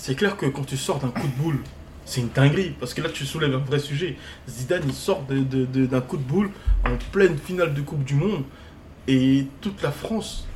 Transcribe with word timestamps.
c'est 0.00 0.14
clair 0.14 0.36
que 0.36 0.46
quand 0.46 0.64
tu 0.64 0.76
sors 0.76 1.00
d'un 1.00 1.08
coup 1.08 1.26
de 1.26 1.42
boule, 1.42 1.58
c'est 2.04 2.20
une 2.20 2.28
dinguerie. 2.28 2.74
Parce 2.78 2.94
que 2.94 3.02
là, 3.02 3.10
tu 3.10 3.26
soulèves 3.26 3.54
un 3.54 3.58
vrai 3.58 3.80
sujet. 3.80 4.16
Zidane, 4.48 4.90
sort 4.92 5.22
d'un 5.22 6.00
coup 6.00 6.16
de 6.16 6.22
boule 6.22 6.50
en 6.86 6.96
pleine 7.12 7.36
finale 7.36 7.74
de 7.74 7.82
Coupe 7.82 8.04
du 8.04 8.14
Monde. 8.14 8.44
Et 9.08 9.46
toute 9.60 9.82
la 9.82 9.90
France, 9.90 10.46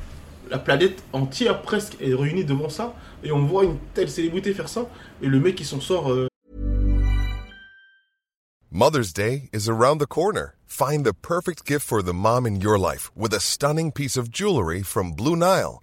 la 0.49 0.57
planète 0.59 1.03
entière 1.11 1.61
presque, 1.61 1.97
est 2.01 2.13
réunie 2.13 2.45
devant 2.45 2.69
ça. 2.69 2.95
Et 3.23 3.31
on 3.31 3.45
voit 3.45 3.65
une 3.65 3.77
telle 3.93 4.09
célébrité 4.09 4.53
faire 4.53 4.69
ça. 4.69 4.87
Et 5.21 5.27
le 5.27 5.39
mec, 5.39 5.59
il 5.59 5.65
s'en 5.65 5.81
sort. 5.81 6.11
euh, 6.11 6.27
Mother's 8.71 9.13
Day 9.13 9.49
is 9.51 9.69
around 9.69 9.99
the 9.99 10.07
corner. 10.07 10.55
Find 10.65 11.05
the 11.05 11.13
perfect 11.13 11.65
gift 11.65 11.85
for 11.85 12.01
the 12.01 12.13
mom 12.13 12.47
in 12.47 12.59
your 12.61 12.79
life 12.79 13.11
with 13.15 13.33
a 13.33 13.39
stunning 13.39 13.91
piece 13.91 14.17
of 14.17 14.31
jewelry 14.31 14.81
from 14.81 15.11
Blue 15.11 15.35
Nile. 15.35 15.82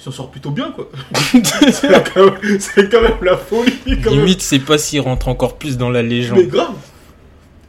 il 0.00 0.02
s'en 0.02 0.10
sort 0.12 0.30
plutôt 0.30 0.50
bien, 0.50 0.70
quoi. 0.70 0.88
c'est, 1.72 2.12
quand 2.14 2.24
même, 2.24 2.58
c'est 2.58 2.90
quand 2.90 3.02
même 3.02 3.18
la 3.22 3.36
folie. 3.36 3.72
Quand 4.02 4.10
même. 4.12 4.20
Limite, 4.20 4.40
c'est 4.40 4.58
pas 4.60 4.78
s'il 4.78 5.00
rentre 5.02 5.28
encore 5.28 5.58
plus 5.58 5.76
dans 5.76 5.90
la 5.90 6.02
Mais 6.02 6.08
légende. 6.08 6.40
grave. 6.48 6.72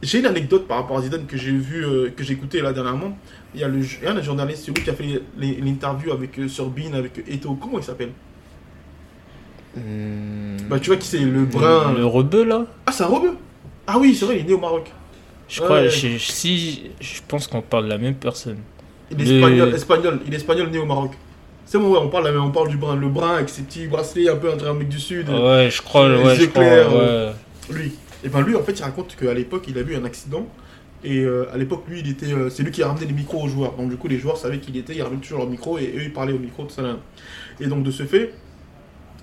J'ai 0.02 0.18
une 0.20 0.26
anecdote 0.26 0.66
par 0.66 0.78
rapport 0.78 0.96
à 0.98 1.02
Zidane 1.02 1.26
que 1.26 1.36
j'ai 1.36 1.52
vu, 1.52 1.84
euh, 1.84 2.10
que 2.16 2.24
j'ai 2.24 2.32
écouté 2.32 2.60
là 2.62 2.72
dernièrement. 2.72 3.16
Il 3.54 3.60
y 3.60 3.64
a 3.64 3.68
le, 3.68 3.80
il 3.80 4.04
y 4.04 4.06
a 4.06 4.12
un 4.12 4.22
journaliste, 4.22 4.64
celui 4.64 4.82
qui 4.82 4.88
a 4.90 4.94
fait 4.94 5.02
les- 5.04 5.22
les- 5.38 5.60
l'interview 5.60 6.10
avec 6.10 6.38
euh, 6.38 6.48
sur 6.48 6.68
Bean, 6.70 6.94
avec 6.94 7.18
Eto. 7.28 7.54
Comment 7.60 7.78
il 7.78 7.84
s'appelle? 7.84 8.10
Hmm, 9.76 10.56
Bah, 10.68 10.78
tu 10.80 10.88
vois 10.90 10.96
qui 10.96 11.06
c'est 11.06 11.18
le 11.18 11.44
brun. 11.44 11.92
Le 11.96 12.04
rebeu 12.06 12.44
là? 12.44 12.66
Ah, 12.86 12.92
c'est 12.92 13.04
un 13.04 13.08
rebeu 13.08 13.36
Ah 13.86 13.98
oui, 13.98 14.14
c'est 14.14 14.24
vrai, 14.24 14.36
il 14.36 14.40
est 14.40 14.48
né 14.48 14.54
au 14.54 14.58
Maroc. 14.58 14.90
Je 15.48 15.60
crois, 15.60 15.82
Ouais. 15.82 15.90
je- 15.90 16.16
si, 16.18 16.90
je 17.00 17.20
pense 17.28 17.46
qu'on 17.46 17.60
parle 17.62 17.84
de 17.84 17.90
la 17.90 17.98
même 17.98 18.14
personne. 18.14 18.58
Il 19.10 19.20
est 19.20 19.24
Le- 19.24 19.36
espagnol, 19.36 19.74
espagnol, 19.74 20.20
il 20.26 20.32
est 20.32 20.36
espagnol 20.36 20.70
né 20.70 20.78
au 20.78 20.86
Maroc. 20.86 21.12
C'est 21.72 21.78
bon, 21.78 21.90
ouais, 21.90 22.00
on 22.02 22.08
parle, 22.10 22.36
on 22.36 22.50
parle 22.50 22.68
du 22.68 22.76
brun. 22.76 22.96
Le 22.96 23.08
brun 23.08 23.36
avec 23.36 23.48
ses 23.48 23.62
petits 23.62 23.86
bracelets 23.86 24.28
un 24.28 24.36
peu 24.36 24.52
Amérique 24.52 24.90
du 24.90 25.00
Sud. 25.00 25.30
Ouais, 25.30 25.70
je 25.70 25.80
crois, 25.80 26.06
les 26.06 26.22
ouais, 26.22 26.36
je 26.36 26.42
éclairs, 26.42 26.86
crois, 26.88 27.00
euh, 27.00 27.32
ouais. 27.70 27.74
Lui. 27.74 27.92
Et 28.22 28.28
ben 28.28 28.42
lui, 28.42 28.54
en 28.54 28.62
fait, 28.62 28.78
il 28.78 28.82
raconte 28.82 29.16
qu'à 29.16 29.32
l'époque, 29.32 29.64
il 29.68 29.78
a 29.78 29.80
eu 29.80 29.96
un 29.96 30.04
accident. 30.04 30.46
Et 31.02 31.20
euh, 31.20 31.46
à 31.50 31.56
l'époque, 31.56 31.84
lui, 31.88 32.00
il 32.00 32.10
était, 32.10 32.30
euh, 32.30 32.50
c'est 32.50 32.62
lui 32.62 32.72
qui 32.72 32.82
a 32.82 32.88
ramené 32.88 33.06
les 33.06 33.14
micros 33.14 33.42
aux 33.42 33.48
joueurs. 33.48 33.72
Donc 33.72 33.88
du 33.88 33.96
coup, 33.96 34.06
les 34.06 34.18
joueurs 34.18 34.36
savaient 34.36 34.58
qui 34.58 34.70
il 34.70 34.76
était, 34.76 34.94
ils 34.94 35.00
ramenaient 35.00 35.22
toujours 35.22 35.38
leur 35.38 35.48
micro 35.48 35.78
et 35.78 35.94
eux, 35.96 36.02
ils 36.02 36.12
parlaient 36.12 36.34
au 36.34 36.38
micro, 36.38 36.64
tout 36.64 36.74
ça. 36.74 36.82
là. 36.82 36.96
Et 37.58 37.66
donc 37.68 37.84
de 37.84 37.90
ce 37.90 38.02
fait, 38.02 38.34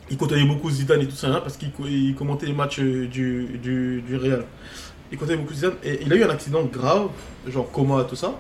il 0.09 0.17
côtoyait 0.17 0.43
beaucoup 0.43 0.71
Zidane 0.71 1.01
et 1.01 1.07
tout 1.07 1.15
ça 1.15 1.29
là, 1.29 1.41
parce 1.41 1.55
qu'il 1.55 1.69
co- 1.71 1.85
il 1.85 2.15
commentait 2.15 2.47
les 2.47 2.53
matchs 2.53 2.79
euh, 2.79 3.05
du, 3.05 3.59
du, 3.61 4.01
du 4.01 4.15
Real. 4.17 4.43
Il 5.11 5.19
côtoyait 5.19 5.39
beaucoup 5.39 5.53
Zidane 5.53 5.73
et 5.83 5.99
il 6.03 6.11
a 6.11 6.15
eu 6.15 6.23
un 6.23 6.31
accident 6.31 6.63
grave, 6.63 7.09
genre 7.47 7.71
coma, 7.71 8.03
tout 8.05 8.15
ça. 8.15 8.33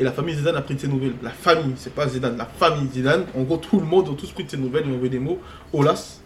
Et 0.00 0.04
la 0.04 0.12
famille 0.12 0.34
Zidane 0.34 0.56
a 0.56 0.62
pris 0.62 0.74
de 0.74 0.80
ses 0.80 0.88
nouvelles. 0.88 1.12
La 1.22 1.30
famille, 1.30 1.74
c'est 1.76 1.94
pas 1.94 2.08
Zidane, 2.08 2.36
la 2.36 2.46
famille 2.46 2.88
Zidane. 2.90 3.26
En 3.36 3.42
gros, 3.42 3.58
tout 3.58 3.78
le 3.78 3.84
monde 3.86 4.08
a 4.08 4.14
tous 4.18 4.30
pris 4.32 4.44
de 4.44 4.50
ses 4.50 4.56
nouvelles, 4.56 4.84
ils 4.86 4.90
ont 4.92 4.94
envoyé 4.94 5.10
des 5.10 5.18
mots. 5.18 5.38
Olas, 5.74 6.20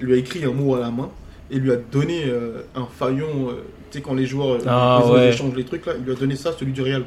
lui 0.00 0.14
a 0.14 0.16
écrit 0.16 0.44
un 0.44 0.52
mot 0.52 0.74
à 0.74 0.80
la 0.80 0.90
main 0.90 1.10
et 1.50 1.58
lui 1.58 1.70
a 1.70 1.76
donné 1.76 2.24
euh, 2.26 2.62
un 2.74 2.86
faillon. 2.86 3.50
euh, 3.50 3.64
tu 3.90 3.98
sais, 3.98 4.02
quand 4.02 4.14
les 4.14 4.24
joueurs 4.24 4.52
euh, 4.56 4.58
Ah, 4.66 5.02
ils 5.04 5.10
ouais. 5.12 5.26
ils 5.26 5.28
échangent 5.34 5.54
les 5.54 5.64
trucs 5.64 5.84
là, 5.84 5.92
il 5.98 6.04
lui 6.04 6.12
a 6.12 6.14
donné 6.14 6.34
ça, 6.36 6.52
celui 6.58 6.72
du 6.72 6.80
Real. 6.80 7.04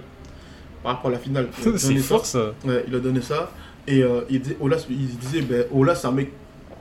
Par 0.84 0.94
rapport 0.98 1.10
à 1.10 1.14
la 1.16 1.20
finale. 1.20 1.48
Il 1.66 1.70
a 1.74 1.78
C'est 1.80 1.88
donné 1.88 2.00
ça. 2.02 2.08
fort 2.08 2.26
ça. 2.28 2.54
Ouais, 2.64 2.86
il 2.88 2.94
a 2.94 3.00
donné 3.00 3.22
ça. 3.22 3.52
Et 3.88 4.04
euh, 4.04 4.22
il, 4.30 4.40
disait, 4.42 4.58
Olas, 4.62 4.86
il 4.90 5.08
disait, 5.18 5.42
ben, 5.42 5.66
Olas, 5.74 5.96
c'est 5.96 6.08
un 6.08 6.12
mec 6.12 6.32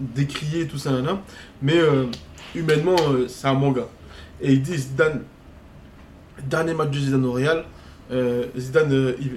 décrié, 0.00 0.66
tout 0.66 0.76
ça, 0.76 0.90
nanana, 0.90 1.22
mais 1.62 1.78
euh, 1.78 2.04
humainement, 2.54 2.96
c'est 3.28 3.46
un 3.48 3.54
manga. 3.54 3.86
Et 4.42 4.52
il 4.52 4.60
dit, 4.62 4.76
Zidane, 4.76 5.22
dernier 6.46 6.74
match 6.74 6.90
de 6.90 6.98
Zidane 6.98 7.24
au 7.24 7.32
Real, 7.32 7.64
euh, 8.12 8.44
Zidane, 8.56 8.92
euh, 8.92 9.16
il... 9.20 9.32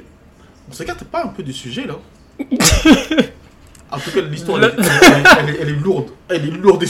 on 0.69 0.73
s'écarte 0.73 1.03
pas 1.05 1.23
un 1.23 1.27
peu 1.29 1.43
du 1.43 1.53
sujet, 1.53 1.85
là 1.85 1.97
En 3.89 3.99
tout 3.99 4.11
cas, 4.11 4.19
l'histoire, 4.19 4.61
elle, 4.61 4.75
elle- 4.77 5.23
elle 5.39 5.49
est- 5.49 5.57
elle 5.61 5.69
est 5.69 5.79
lourde. 5.79 6.09
Elle 6.27 6.45
est 6.45 6.51
lourde. 6.51 6.83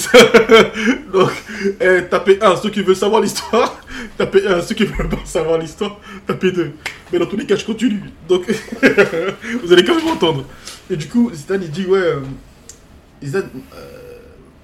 Donc, 1.13 1.29
eh, 1.79 2.01
tapez 2.09 2.39
1, 2.41 2.55
ceux 2.55 2.71
qui 2.71 2.81
veulent 2.81 2.95
savoir 2.95 3.21
l'histoire. 3.21 3.79
Tapez 4.17 4.47
1, 4.47 4.61
ceux 4.61 4.73
qui 4.73 4.85
veulent 4.85 5.07
pas 5.07 5.19
savoir 5.23 5.59
l'histoire. 5.59 5.99
Tapez 6.25 6.51
2. 6.51 6.71
Mais 7.13 7.19
dans 7.19 7.27
tous 7.27 7.37
les 7.37 7.45
cas, 7.45 7.55
je 7.55 7.65
continue. 7.65 8.01
Donc, 8.27 8.45
vous 9.63 9.71
allez 9.73 9.83
quand 9.85 9.95
même 9.95 10.07
entendre. 10.07 10.43
Et 10.89 10.95
du 10.95 11.07
coup, 11.07 11.31
Zidane, 11.31 11.61
il 11.61 11.69
dit, 11.69 11.85
ouais, 11.85 11.99
euh, 11.99 12.21
Zidane, 13.23 13.49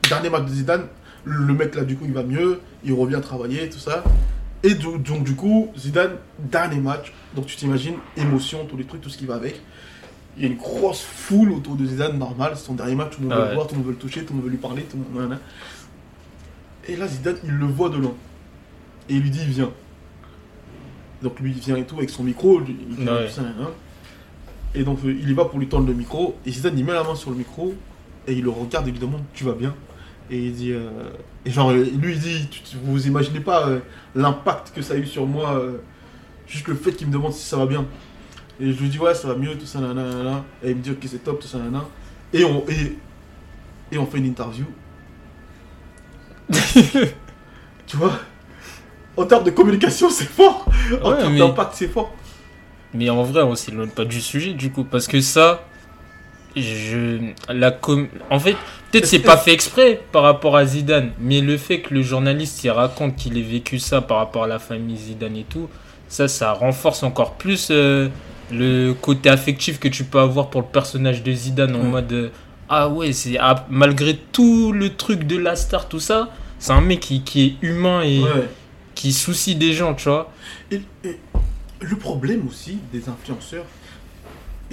dernier 0.09 0.31
match 0.31 0.45
de 0.45 0.49
Zidane, 0.55 0.87
le 1.25 1.53
mec 1.53 1.75
là, 1.75 1.83
du 1.83 1.95
coup, 1.95 2.05
il 2.07 2.13
va 2.13 2.23
mieux, 2.23 2.59
il 2.83 2.93
revient 2.93 3.19
travailler, 3.21 3.69
tout 3.69 3.77
ça. 3.79 4.03
Et 4.63 4.75
do- 4.75 4.97
donc, 4.97 5.23
du 5.23 5.35
coup, 5.35 5.71
Zidane, 5.77 6.17
dernier 6.39 6.77
match, 6.79 7.11
donc 7.35 7.47
tu 7.47 7.55
t'imagines, 7.57 7.95
émotion, 8.15 8.65
tous 8.65 8.77
les 8.77 8.85
trucs, 8.85 9.01
tout 9.01 9.09
ce 9.09 9.17
qui 9.17 9.25
va 9.25 9.35
avec. 9.35 9.59
Il 10.37 10.43
y 10.43 10.45
a 10.45 10.49
une 10.49 10.57
grosse 10.57 11.01
foule 11.01 11.51
autour 11.51 11.75
de 11.75 11.85
Zidane, 11.85 12.17
normal, 12.17 12.53
c'est 12.55 12.65
son 12.65 12.73
dernier 12.73 12.95
match, 12.95 13.11
tout 13.15 13.21
le 13.21 13.27
monde 13.27 13.33
Ah 13.33 13.39
veut 13.39 13.43
ouais. 13.43 13.49
le 13.49 13.55
voir, 13.55 13.67
tout 13.67 13.73
le 13.75 13.79
monde 13.79 13.87
veut 13.87 13.93
le 13.93 13.99
toucher, 13.99 14.21
tout 14.23 14.33
le 14.33 14.37
monde 14.37 14.45
veut 14.45 14.51
lui 14.51 14.57
parler, 14.57 14.83
tout 14.83 14.97
le 14.97 15.19
monde. 15.19 15.37
Et 16.87 16.95
là, 16.95 17.07
Zidane, 17.07 17.37
il 17.43 17.51
le 17.51 17.65
voit 17.65 17.89
de 17.89 17.97
loin. 17.97 18.13
Et 19.09 19.15
il 19.15 19.21
lui 19.21 19.29
dit, 19.29 19.45
viens. 19.45 19.69
Donc 21.21 21.39
lui, 21.39 21.51
il 21.51 21.59
vient 21.59 21.75
et 21.75 21.83
tout, 21.85 21.97
avec 21.97 22.09
son 22.09 22.23
micro, 22.23 22.61
il 22.61 23.07
Ouais. 23.07 23.27
tout 23.27 23.33
ça, 23.33 23.41
nanana. 23.41 23.69
Et 24.75 24.83
donc, 24.83 24.99
il 25.03 25.29
y 25.29 25.33
va 25.33 25.45
pour 25.45 25.59
lui 25.59 25.67
tendre 25.67 25.87
le 25.87 25.93
micro, 25.93 26.35
et 26.45 26.51
Zidane, 26.51 26.77
il 26.79 26.85
met 26.85 26.93
la 26.93 27.03
main 27.03 27.15
sur 27.15 27.29
le 27.29 27.35
micro, 27.37 27.73
et 28.27 28.33
il 28.33 28.43
le 28.43 28.49
regarde 28.49 28.87
et 28.87 28.91
lui 28.91 28.99
demande, 28.99 29.21
tu 29.33 29.43
vas 29.43 29.53
bien? 29.53 29.75
Et 30.33 30.37
il 30.47 30.53
dit, 30.53 30.71
euh, 30.71 30.89
et 31.45 31.51
genre, 31.51 31.69
euh, 31.69 31.83
lui, 32.01 32.13
il 32.13 32.19
dit, 32.19 32.47
tu- 32.49 32.77
vous 32.83 33.05
imaginez 33.05 33.39
pas 33.39 33.67
euh, 33.67 33.79
l'impact 34.15 34.71
que 34.75 34.81
ça 34.81 34.95
a 34.95 34.97
eu 34.97 35.05
sur 35.05 35.27
moi, 35.27 35.57
euh, 35.57 35.77
juste 36.47 36.67
le 36.67 36.73
fait 36.73 36.91
qu'il 36.93 37.05
me 37.05 37.13
demande 37.13 37.33
si 37.33 37.45
ça 37.47 37.55
va 37.57 37.67
bien. 37.67 37.85
Et 38.59 38.71
je 38.73 38.81
lui 38.81 38.89
dis, 38.89 38.97
ouais, 38.97 39.13
ça 39.13 39.27
va 39.27 39.35
mieux, 39.35 39.55
tout 39.55 39.67
ça, 39.67 39.79
nanana, 39.79 40.09
nanana. 40.09 40.43
Et 40.63 40.71
il 40.71 40.77
me 40.77 40.81
dit, 40.81 40.89
ok, 40.89 40.97
c'est 41.05 41.23
top, 41.23 41.39
tout 41.39 41.47
ça, 41.47 41.59
nanana. 41.59 41.85
Et 42.33 42.43
on, 42.45 42.63
et, 42.67 42.97
et 43.91 43.97
on 43.99 44.07
fait 44.07 44.17
une 44.17 44.25
interview. 44.25 44.65
tu 47.85 47.97
vois? 47.97 48.13
En 49.15 49.25
termes 49.25 49.43
de 49.43 49.51
communication, 49.51 50.09
c'est 50.09 50.25
fort 50.27 50.65
En 51.03 51.11
Ouais, 51.11 51.17
termes 51.19 51.33
mais- 51.33 51.39
d'impact, 51.39 51.73
c'est 51.75 51.87
fort 51.87 52.13
Mais 52.93 53.09
en 53.09 53.23
vrai, 53.23 53.43
on 53.43 53.55
s'éloigne 53.55 53.89
pas 53.89 54.05
du 54.05 54.19
sujet 54.21 54.53
du 54.53 54.71
coup, 54.71 54.83
parce 54.83 55.07
que 55.07 55.21
ça, 55.21 55.63
je, 56.55 57.19
la 57.49 57.71
com... 57.71 58.07
en 58.31 58.39
fait, 58.39 58.55
peut-être 58.93 59.05
c'est 59.07 59.19
pas 59.19 59.37
fait 59.37 59.51
exprès 59.53 60.01
par 60.11 60.23
rapport 60.23 60.55
à 60.55 60.65
Zidane, 60.65 61.11
mais 61.19 61.41
le 61.41 61.57
fait 61.57 61.81
que 61.81 61.93
le 61.93 62.01
journaliste 62.01 62.63
il 62.63 62.69
raconte 62.71 63.15
qu'il 63.17 63.37
ait 63.37 63.41
vécu 63.41 63.79
ça 63.79 64.01
par 64.01 64.17
rapport 64.17 64.43
à 64.45 64.47
la 64.47 64.59
famille 64.59 64.95
Zidane 64.97 65.35
et 65.35 65.43
tout, 65.49 65.67
ça, 66.07 66.27
ça 66.27 66.53
renforce 66.53 67.03
encore 67.03 67.33
plus 67.33 67.69
euh, 67.71 68.07
le 68.51 68.93
côté 68.93 69.29
affectif 69.29 69.79
que 69.79 69.87
tu 69.87 70.03
peux 70.03 70.19
avoir 70.19 70.49
pour 70.49 70.61
le 70.61 70.67
personnage 70.67 71.23
de 71.23 71.33
Zidane 71.33 71.75
en 71.75 71.79
Ouais. 71.79 71.87
mode 71.87 72.13
euh, 72.13 72.29
ah 72.69 72.87
ouais, 72.89 73.11
c'est 73.13 73.37
ah, 73.39 73.65
malgré 73.69 74.15
tout 74.31 74.71
le 74.71 74.95
truc 74.95 75.25
de 75.25 75.37
la 75.37 75.55
star, 75.55 75.89
tout 75.89 75.99
ça, 75.99 76.29
c'est 76.59 76.71
un 76.71 76.81
mec 76.81 77.01
qui, 77.01 77.21
qui 77.21 77.45
est 77.45 77.67
humain 77.67 78.01
et 78.03 78.19
Ouais. 78.21 78.47
qui 78.95 79.11
soucie 79.11 79.55
des 79.55 79.73
gens, 79.73 79.93
tu 79.95 80.07
vois. 80.09 80.31
Et, 80.71 80.81
et 81.03 81.17
le 81.81 81.95
problème 81.97 82.47
aussi 82.47 82.77
des 82.93 83.09
influenceurs, 83.09 83.65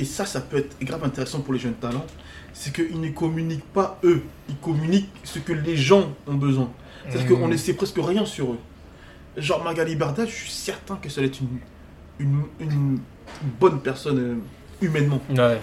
et 0.00 0.04
ça, 0.04 0.24
ça 0.24 0.40
peut 0.40 0.56
être 0.58 0.76
grave 0.82 1.04
intéressant 1.04 1.40
pour 1.40 1.52
les 1.52 1.58
jeunes 1.60 1.74
talents, 1.74 2.06
c'est 2.52 2.72
qu'ils 2.72 3.00
ne 3.00 3.10
communiquent 3.10 3.72
pas 3.72 3.98
eux, 4.02 4.22
ils 4.48 4.56
communiquent 4.56 5.10
ce 5.24 5.38
que 5.38 5.52
les 5.52 5.76
gens 5.76 6.12
ont 6.26 6.34
besoin. 6.34 6.70
C'est-à-dire 7.08 7.30
Mhm. 7.36 7.40
qu'on 7.42 7.48
ne 7.48 7.56
sait 7.56 7.74
presque 7.74 7.98
rien 7.98 8.24
sur 8.24 8.52
eux. 8.52 8.58
Genre 9.36 9.62
Magali 9.62 9.94
Berda, 9.96 10.26
je 10.26 10.30
suis 10.32 10.50
certain 10.50 10.96
que 10.96 11.08
ça 11.08 11.20
va 11.20 11.26
être 11.26 11.38
une, 11.40 11.58
une, 12.18 12.42
une 12.60 12.98
bonne 13.60 13.80
personne 13.80 14.18
euh, 14.18 14.34
humainement, 14.86 15.20
Ouais. 15.30 15.60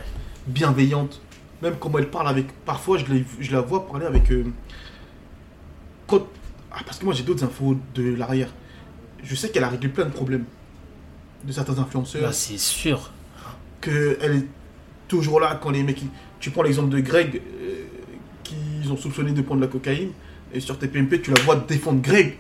bienveillante. 0.48 1.20
Même 1.62 1.76
comment 1.80 1.98
elle 1.98 2.10
parle 2.10 2.28
avec. 2.30 2.48
Parfois, 2.66 2.98
je, 3.00 3.52
la 3.52 3.62
vois 3.62 3.88
parler 3.88 4.06
avec. 4.06 4.32
euh, 4.32 4.44
quand- 6.08 6.28
ah, 6.72 6.82
parce 6.86 7.00
que 7.00 7.06
moi, 7.06 7.14
j'ai 7.14 7.24
d'autres 7.24 7.44
infos 7.44 7.76
de 7.96 8.14
l'arrière. 8.16 8.50
Je 9.24 9.36
sais 9.36 9.50
qu'elle 9.50 9.64
a 9.64 9.70
réglé 9.70 9.90
plein 9.90 10.06
de 10.06 10.12
problèmes 10.12 10.46
de 11.44 11.52
certains 11.52 11.78
influenceurs. 11.80 12.22
Bah, 12.22 12.32
c'est 12.32 12.58
sûr. 12.60 13.12
Qu'elle 13.92 14.36
est 14.38 14.46
toujours 15.08 15.40
là 15.40 15.60
quand 15.62 15.70
les 15.72 15.84
mecs. 15.84 16.02
Tu 16.40 16.52
prends 16.52 16.64
l'exemple 16.64 16.90
de 16.90 17.00
Greg, 17.00 17.42
euh, 17.62 17.84
qu'ils 18.44 18.92
ont 18.92 18.98
soupçonné 18.98 19.32
de 19.32 19.42
prendre 19.42 19.62
de 19.62 19.66
la 19.66 19.72
cocaïne, 19.72 20.10
et 20.54 20.60
sur 20.60 20.78
TPMP, 20.78 21.22
tu 21.22 21.32
la 21.34 21.42
vois 21.42 21.56
défendre 21.56 22.02
Greg, 22.02 22.38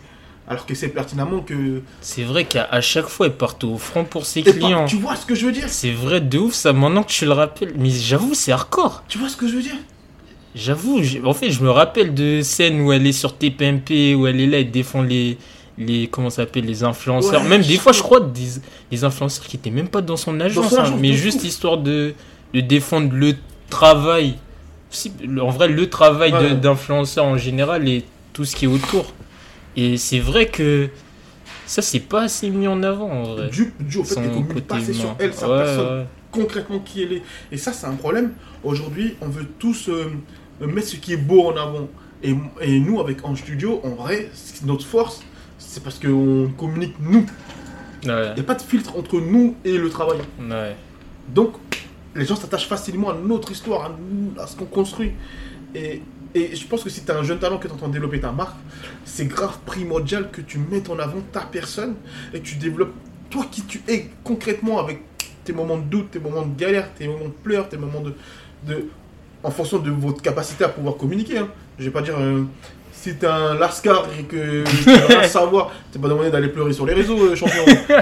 alors 0.48 0.66
que 0.66 0.76
c'est 0.76 0.90
pertinemment 0.90 1.42
que. 1.42 1.82
C'est 2.02 2.24
vrai 2.24 2.46
qu'à 2.46 2.80
chaque 2.82 3.08
fois, 3.08 3.26
elle 3.28 3.34
partait 3.36 3.66
au 3.66 3.78
front 3.78 4.04
pour 4.06 4.26
ses 4.26 4.42
Et 4.42 4.44
clients. 4.44 4.86
tu 4.86 4.98
vois 4.98 5.16
ce 5.16 5.26
que 5.26 5.36
je 5.36 5.46
veux 5.48 5.52
dire? 5.52 5.68
C'est 5.68 5.92
vrai 5.92 6.22
de 6.22 6.38
ouf 6.38 6.54
ça, 6.54 6.74
maintenant 6.74 7.04
que 7.04 7.12
tu 7.12 7.26
le 7.26 7.32
rappelles. 7.32 7.74
Mais 7.78 7.90
j'avoue, 7.90 8.34
c'est 8.34 8.52
hardcore. 8.52 9.04
Tu 9.08 9.18
vois 9.18 9.30
ce 9.30 9.36
que 9.38 9.48
je 9.48 9.56
veux 9.56 9.64
dire? 9.64 9.76
J'avoue, 10.56 11.04
j'ai- 11.04 11.22
en 11.24 11.34
fait, 11.34 11.52
je 11.52 11.62
me 11.62 11.70
rappelle 11.70 12.14
de 12.16 12.42
scènes 12.42 12.82
où 12.82 12.92
elle 12.92 13.06
est 13.06 13.12
sur 13.12 13.38
TPMP, 13.38 14.16
où 14.16 14.26
elle 14.26 14.40
est 14.40 14.48
là, 14.48 14.60
elle 14.60 14.72
défend 14.72 15.02
les, 15.04 15.38
les 15.78 16.08
comment 16.08 16.30
ça 16.30 16.38
s'appelle 16.44 16.66
les 16.66 16.84
influenceurs 16.84 17.42
Ouais, 17.44 17.48
même 17.50 17.62
des 17.62 17.78
fois 17.78 17.92
je 17.92 18.02
crois. 18.02 18.20
des, 18.20 18.48
des 18.92 19.04
influenceurs 19.04 19.46
qui 19.46 19.58
étaient 19.58 19.70
même 19.72 19.88
pas 19.90 20.02
dans 20.02 20.18
son 20.18 20.40
agence, 20.40 20.70
son 20.70 20.80
hein, 20.80 20.96
mais 21.00 21.14
juste 21.14 21.42
fou. 21.42 21.48
histoire 21.48 21.78
de, 21.78 22.14
de 22.54 22.62
défendre 22.62 23.12
le 23.14 23.36
travail 23.70 24.36
si, 24.90 25.12
en 25.40 25.50
vrai 25.50 25.68
le 25.68 25.90
travail 25.90 26.34
Ouais. 26.34 26.56
d'influenceurs 26.56 27.26
en 27.26 27.38
général 27.38 27.88
et 27.88 28.04
tout 28.34 28.46
ce 28.46 28.56
qui 28.56 28.66
est 28.66 28.68
autour 28.70 29.14
et 29.76 29.98
c'est 29.98 30.20
vrai 30.20 30.48
que 30.48 30.90
ça 31.66 31.82
c'est 31.82 32.00
pas 32.00 32.24
assez 32.24 32.50
mis 32.50 32.68
en 32.68 32.82
avant 32.84 33.10
en 33.12 33.24
vrai 33.36 33.50
Dû, 33.50 33.74
dû 33.80 33.98
au 33.98 34.04
fait 34.04 34.16
qu'elle 34.16 34.64
pas 34.64 34.78
assez 34.78 34.94
sur 34.94 35.16
elle, 35.20 35.34
sa 35.34 35.50
Ouais, 35.50 35.58
personne, 35.64 36.06
concrètement 36.32 36.80
qui 36.80 37.04
elle 37.04 37.14
est. 37.14 37.22
Et 37.52 37.58
ça, 37.58 37.74
c'est 37.74 37.88
un 37.88 37.96
problème. 37.96 38.34
Aujourd'hui, 38.64 39.16
on 39.22 39.28
veut 39.28 39.48
tous 39.60 39.90
euh, 39.90 40.12
mettre 40.62 40.88
ce 40.90 40.96
qui 40.98 41.14
est 41.14 41.18
beau 41.18 41.48
en 41.48 41.56
avant. 41.58 41.88
Et, 42.24 42.36
et 42.62 42.80
nous, 42.80 43.00
avec 43.00 43.24
En 43.26 43.36
Studio, 43.36 43.82
en 43.84 43.90
vrai, 43.92 44.30
notre 44.66 44.86
force, 44.86 45.22
c'est 45.58 45.84
parce 45.84 46.00
qu'on 46.00 46.50
communique 46.58 46.96
nous. 47.00 47.26
Ouais, 48.06 48.28
Il 48.30 48.34
n'y 48.36 48.40
a 48.42 48.44
pas 48.44 48.56
de 48.56 48.62
filtre 48.62 48.96
entre 48.98 49.20
nous 49.20 49.56
et 49.66 49.78
le 49.78 49.90
travail. 49.90 50.20
ouais. 50.40 50.76
Donc, 51.30 51.54
les 52.16 52.26
gens 52.26 52.36
s'attachent 52.36 52.68
facilement 52.68 53.10
à 53.10 53.14
notre 53.16 53.52
histoire, 53.52 53.86
à, 53.86 53.90
nous, 53.90 54.40
à 54.42 54.48
ce 54.48 54.56
qu'on 54.56 54.66
construit. 54.66 55.12
Et, 55.76 56.02
et 56.34 56.56
je 56.56 56.66
pense 56.68 56.84
que 56.84 56.90
si 56.90 57.04
tu 57.04 57.12
as 57.12 57.18
un 57.18 57.24
jeune 57.24 57.40
talent 57.40 57.58
que 57.58 57.68
tu 57.68 57.74
entends 57.74 57.90
développer 57.90 58.20
ta 58.20 58.32
marque, 58.32 58.56
c'est 59.04 59.26
grave 59.26 59.58
primordial 59.66 60.30
que 60.32 60.42
tu 60.42 60.58
mettes 60.60 60.90
en 60.90 61.00
avant 61.00 61.22
ta 61.32 61.42
personne 61.42 61.96
et 62.34 62.40
que 62.40 62.46
tu 62.46 62.56
développes 62.56 62.94
toi 63.30 63.46
qui 63.52 63.62
tu 63.64 63.82
es 63.88 64.10
concrètement 64.24 64.80
avec 64.80 65.02
tes 65.44 65.52
moments 65.54 65.78
de 65.78 65.84
doute, 65.84 66.12
tes 66.12 66.20
moments 66.20 66.46
de 66.46 66.58
galère, 66.58 66.94
tes 66.94 67.08
moments 67.08 67.26
de 67.26 67.34
pleurs, 67.44 67.68
tes 67.68 67.78
moments 67.78 68.02
de. 68.02 68.14
de 68.66 68.86
en 69.44 69.52
fonction 69.52 69.78
de 69.80 69.92
votre 69.92 70.22
capacité 70.22 70.64
à 70.64 70.70
pouvoir 70.70 70.96
communiquer. 70.98 71.38
Hein. 71.40 71.50
Je 71.78 71.86
vais 71.86 71.92
pas 71.92 72.02
dire. 72.02 72.16
euh, 72.18 72.44
si 73.00 73.16
t'es 73.16 73.28
un 73.28 73.54
lascar 73.56 74.06
et 74.20 74.24
que 74.24 74.64
tu 74.64 74.76
veux 74.90 75.06
rien 75.08 75.24
savoir, 75.28 75.72
t'es 75.92 76.00
pas 76.00 76.08
demandé 76.08 76.30
d'aller 76.32 76.48
pleurer 76.50 76.74
sur 76.74 76.86
les 76.86 76.94
réseaux, 76.94 77.18
euh, 77.20 77.36
champion. 77.36 77.64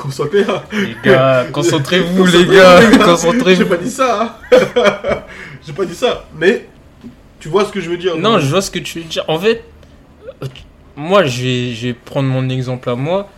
Qu'on 0.00 0.10
soit 0.10 0.28
clair. 0.28 0.62
les 0.72 0.94
gars 1.04 1.46
concentrez-vous 1.52 2.24
les 2.26 2.32
Concentrez-vous, 2.32 2.54
gars 2.54 2.80
les 2.80 2.86
gars. 2.88 2.92
J'ai 2.92 2.98
concentrez-vous 2.98 3.66
pas 3.66 3.76
dit 3.76 3.90
ça. 3.90 4.38
hein. 4.52 5.22
J'ai 5.66 5.72
pas 5.72 5.84
dit 5.84 5.94
ça. 5.94 6.26
Mais 6.38 6.68
tu 7.38 7.48
vois 7.48 7.64
ce 7.64 7.72
que 7.72 7.80
je 7.80 7.90
veux 7.90 7.96
dire. 7.98 8.16
Non, 8.16 8.38
je 8.38 8.46
vois 8.46 8.62
ce 8.62 8.70
que 8.70 8.78
tu 8.78 8.98
veux 9.00 9.04
dire. 9.04 9.24
En 9.28 9.38
fait, 9.38 9.64
euh, 10.42 10.46
moi, 10.96 11.24
je 11.24 11.42
vais, 11.42 11.74
je 11.74 11.86
vais 11.88 11.94
prendre 11.94 12.28
mon 12.28 12.48
exemple 12.48 12.88
à 12.90 12.94
moi. 12.94 13.28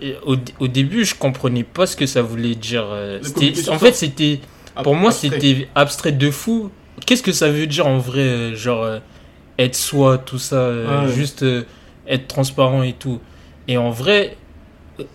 Et 0.00 0.14
au, 0.26 0.36
au 0.60 0.68
début, 0.68 1.04
je 1.04 1.14
comprenais 1.14 1.64
pas 1.64 1.86
ce 1.86 1.96
que 1.96 2.06
ça 2.06 2.22
voulait 2.22 2.54
dire. 2.54 2.84
euh, 2.88 3.20
en 3.68 3.78
fait, 3.78 3.94
c'était 3.94 4.40
pour 4.82 4.94
moi, 4.94 5.10
c'était 5.10 5.68
abstrait 5.74 6.12
de 6.12 6.30
fou. 6.30 6.70
Qu'est-ce 7.06 7.22
que 7.22 7.32
ça 7.32 7.48
veut 7.48 7.66
dire 7.66 7.86
en 7.86 7.98
vrai, 7.98 8.54
genre 8.54 8.84
être 9.58 9.74
soi, 9.76 10.18
tout 10.18 10.38
ça, 10.38 10.56
euh, 10.56 11.06
Ouais. 11.06 11.12
juste 11.12 11.42
euh, 11.42 11.64
être 12.06 12.28
transparent 12.28 12.82
et 12.82 12.92
tout. 12.92 13.20
Et 13.68 13.76
en 13.78 13.90
vrai, 13.90 14.36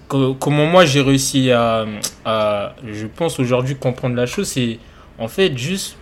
co- 0.08 0.34
comment 0.36 0.66
moi 0.66 0.86
j'ai 0.86 1.02
réussi 1.02 1.52
à, 1.52 1.86
à, 2.26 2.76
je 2.86 3.08
pense 3.08 3.40
aujourd'hui 3.40 3.76
comprendre 3.76 4.16
la 4.16 4.26
chose, 4.26 4.48
c'est 4.48 4.80
en 5.20 5.28
fait 5.28 5.58
juste 5.58 5.96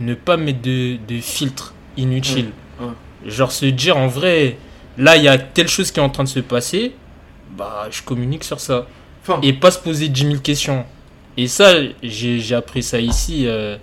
ne 0.00 0.14
pas 0.14 0.36
mettre 0.36 0.62
de, 0.62 0.96
de 1.08 1.20
filtre 1.20 1.74
inutile. 1.96 2.50
Ouais, 2.80 2.86
ouais. 2.86 3.30
Genre 3.30 3.52
se 3.52 3.66
dire 3.66 3.96
en 3.96 4.06
vrai, 4.08 4.56
là 4.98 5.16
il 5.16 5.22
y 5.24 5.28
a 5.28 5.38
telle 5.38 5.68
chose 5.68 5.90
qui 5.90 6.00
est 6.00 6.02
en 6.02 6.08
train 6.10 6.24
de 6.24 6.28
se 6.28 6.40
passer, 6.40 6.92
bah 7.56 7.88
je 7.90 8.02
communique 8.02 8.44
sur 8.44 8.60
ça 8.60 8.86
Enfin, 9.22 9.38
et 9.42 9.52
pas 9.52 9.70
se 9.70 9.78
poser 9.78 10.08
10 10.08 10.22
000 10.26 10.38
questions. 10.38 10.84
Et 11.36 11.46
ça, 11.46 11.72
j'ai 12.02 12.40
j'ai 12.40 12.54
appris 12.54 12.82
ça 12.82 12.98
ici 12.98 13.46
euh, 13.46 13.76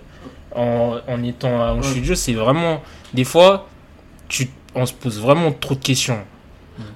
en, 0.54 0.96
en 1.06 1.22
étant 1.22 1.60
en 1.70 1.76
Ouais. 1.76 1.82
studio. 1.84 2.14
C'est 2.16 2.32
vraiment, 2.32 2.82
des 3.14 3.22
fois, 3.24 3.68
tu, 4.28 4.48
on 4.74 4.86
se 4.86 4.92
pose 4.92 5.18
vraiment 5.20 5.52
trop 5.52 5.74
de 5.74 5.80
questions. 5.80 6.20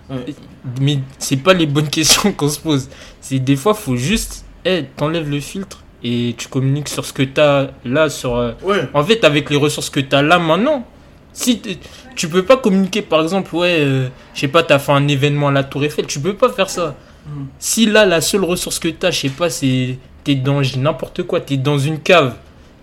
Ouais. 0.08 0.34
Mais 0.80 0.98
c'est 1.18 1.36
pas 1.38 1.54
les 1.54 1.66
bonnes 1.66 1.88
questions 1.98 2.32
qu'on 2.32 2.48
se 2.48 2.58
pose. 2.60 2.88
C'est 3.20 3.38
des 3.38 3.56
fois, 3.56 3.74
faut 3.74 3.96
juste, 3.96 4.44
hey, 4.64 4.86
t'enlèves 4.96 5.28
le 5.30 5.40
filtre 5.40 5.82
et 6.04 6.34
tu 6.36 6.48
communiques 6.48 6.88
sur 6.88 7.04
ce 7.04 7.12
que 7.12 7.22
t'as 7.22 7.68
là, 7.84 8.08
sur. 8.10 8.36
euh, 8.36 8.52
ouais. 8.62 8.88
en 8.94 9.02
fait, 9.04 9.24
avec 9.24 9.50
les 9.50 9.56
ressources 9.56 9.90
que 9.90 10.00
tu 10.00 10.14
as 10.14 10.22
là 10.22 10.38
maintenant, 10.38 10.86
si 11.32 11.58
t'es- 11.60 11.78
tu 12.14 12.28
peux 12.28 12.44
pas 12.44 12.56
communiquer, 12.58 13.02
par 13.02 13.22
exemple, 13.22 13.54
ouais, 13.56 13.76
euh, 13.80 14.08
je 14.34 14.40
sais 14.40 14.48
pas, 14.48 14.62
tu 14.62 14.72
as 14.72 14.78
fait 14.78 14.92
un 14.92 15.08
événement 15.08 15.48
à 15.48 15.52
la 15.52 15.64
Tour 15.64 15.84
Eiffel, 15.84 16.06
tu 16.06 16.20
peux 16.20 16.34
pas 16.34 16.50
faire 16.50 16.68
ça. 16.68 16.94
Mm. 17.26 17.44
Si 17.58 17.86
là, 17.86 18.04
la 18.04 18.20
seule 18.20 18.44
ressource 18.44 18.78
que 18.78 18.88
tu 18.88 19.06
as, 19.06 19.10
je 19.10 19.20
sais 19.20 19.28
pas, 19.30 19.48
c'est 19.48 19.98
t'es 20.24 20.34
dans 20.36 20.60
n'importe 20.76 21.22
quoi, 21.24 21.40
tu 21.40 21.54
es 21.54 21.56
dans 21.56 21.78
une 21.78 21.98
cave 22.00 22.34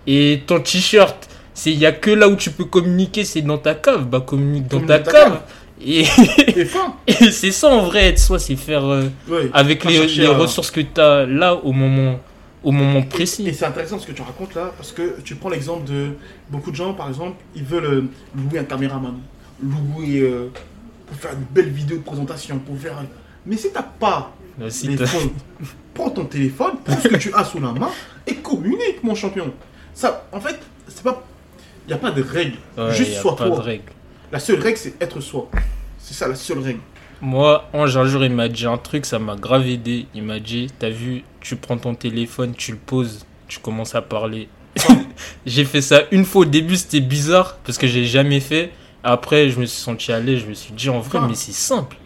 et 0.07 0.41
ton 0.47 0.59
t-shirt, 0.59 1.28
c'est 1.59 1.71
il 1.73 1.79
y 1.79 1.85
a 1.85 1.91
que 1.91 2.11
là 2.11 2.27
où 2.29 2.35
tu 2.35 2.51
peux 2.51 2.65
communiquer, 2.65 3.23
c'est 3.25 3.41
dans 3.41 3.57
ta 3.57 3.75
cave, 3.75 4.05
bah 4.05 4.21
communique 4.21 4.67
dans 4.67 4.79
ta 4.81 4.99
Communique 4.99 5.05
dans 5.05 5.11
ta 5.11 5.11
cave. 5.11 5.31
cave. 5.33 5.41
Et, 5.81 6.01
Et 7.07 7.23
et 7.25 7.31
c'est 7.31 7.51
ça 7.51 7.67
en 7.69 7.83
vrai 7.85 8.05
être 8.09 8.19
soi, 8.19 8.37
c'est 8.39 8.55
faire 8.55 8.85
euh, 8.85 9.03
Ouais. 9.27 9.49
avec 9.53 9.83
les, 9.85 9.95
chercher 9.95 10.21
les 10.21 10.27
à- 10.27 10.37
ressources 10.37 10.71
que 10.71 10.81
tu 10.81 10.99
as 11.01 11.25
là 11.25 11.55
au 11.55 11.71
moment 11.71 12.19
au 12.63 12.71
moment 12.71 12.99
Et 12.99 13.05
précis. 13.05 13.53
c'est 13.53 13.65
intéressant 13.65 13.97
ce 13.99 14.05
que 14.05 14.11
tu 14.11 14.21
racontes 14.21 14.53
là, 14.55 14.71
parce 14.75 14.91
que 14.91 15.21
tu 15.23 15.35
prends 15.35 15.49
l'exemple 15.49 15.85
de 15.87 16.09
beaucoup 16.49 16.71
de 16.71 16.75
gens, 16.75 16.93
par 16.93 17.07
exemple, 17.07 17.37
ils 17.55 17.63
veulent 17.63 17.85
euh, 17.85 18.03
louer 18.35 18.59
un 18.59 18.65
caméraman, 18.65 19.15
louer 19.63 20.19
euh, 20.21 20.51
pour 21.07 21.15
faire 21.17 21.31
une 21.33 21.45
belle 21.55 21.69
vidéo 21.71 21.97
de 21.97 22.03
présentation, 22.03 22.59
pour 22.59 22.77
faire. 22.77 23.01
Mais 23.45 23.55
si 23.55 23.71
t'as 23.71 23.83
pas 23.83 24.33
Euh, 24.61 24.69
si 24.69 24.89
les 24.89 24.97
fonds, 25.05 25.31
prends 25.93 26.09
ton 26.09 26.25
téléphone, 26.25 26.73
prends 26.83 26.99
ce 26.99 27.07
que 27.07 27.15
tu 27.15 27.31
as 27.33 27.45
sous 27.45 27.61
la 27.61 27.71
main 27.71 27.89
et 28.27 28.35
communique, 28.35 29.01
mon 29.03 29.15
champion. 29.15 29.53
Ça, 29.93 30.27
en 30.33 30.41
fait, 30.41 30.59
c'est 30.89 31.03
pas. 31.03 31.23
Il 31.85 31.89
n'y 31.89 31.93
a 31.93 31.97
pas 31.97 32.11
de 32.11 32.21
règle. 32.21 32.57
Ouais, 32.77 32.93
Juste 32.93 33.13
sois 33.21 33.35
pas 33.35 33.45
de 33.49 33.55
toi. 33.55 33.61
règle. 33.63 33.83
La 34.31 34.39
seule 34.39 34.59
règle, 34.59 34.77
c'est 34.77 35.01
être 35.01 35.19
soi. 35.21 35.49
C'est 35.97 36.13
ça 36.13 36.27
la 36.27 36.35
seule 36.35 36.59
règle. 36.59 36.79
Moi, 37.21 37.67
Ange, 37.73 37.97
un 37.97 38.05
jour, 38.05 38.23
il 38.23 38.31
m'a 38.31 38.47
dit 38.47 38.65
un 38.65 38.77
truc, 38.77 39.05
ça 39.05 39.19
m'a 39.19 39.35
grave 39.35 39.67
aidé. 39.67 40.05
Il 40.15 40.23
m'a 40.23 40.39
dit, 40.39 40.67
t'as 40.79 40.89
vu, 40.89 41.23
tu 41.41 41.55
prends 41.55 41.77
ton 41.77 41.93
téléphone, 41.95 42.53
tu 42.55 42.71
le 42.71 42.77
poses, 42.77 43.25
tu 43.47 43.59
commences 43.59 43.95
à 43.95 44.01
parler. 44.01 44.47
j'ai 45.45 45.65
fait 45.65 45.81
ça 45.81 46.03
une 46.11 46.23
fois 46.25 46.43
au 46.43 46.45
début, 46.45 46.77
c'était 46.77 47.01
bizarre, 47.01 47.57
parce 47.65 47.77
que 47.77 47.87
j'ai 47.87 48.05
jamais 48.05 48.39
fait. 48.39 48.71
Après, 49.03 49.49
je 49.49 49.59
me 49.59 49.65
suis 49.65 49.81
senti 49.81 50.11
à 50.11 50.19
l'aise, 50.19 50.41
je 50.41 50.45
me 50.47 50.53
suis 50.53 50.71
dit, 50.73 50.89
en 50.89 50.99
vrai, 50.99 51.19
Ah. 51.21 51.25
mais 51.27 51.35
c'est 51.35 51.51
simple. 51.53 51.97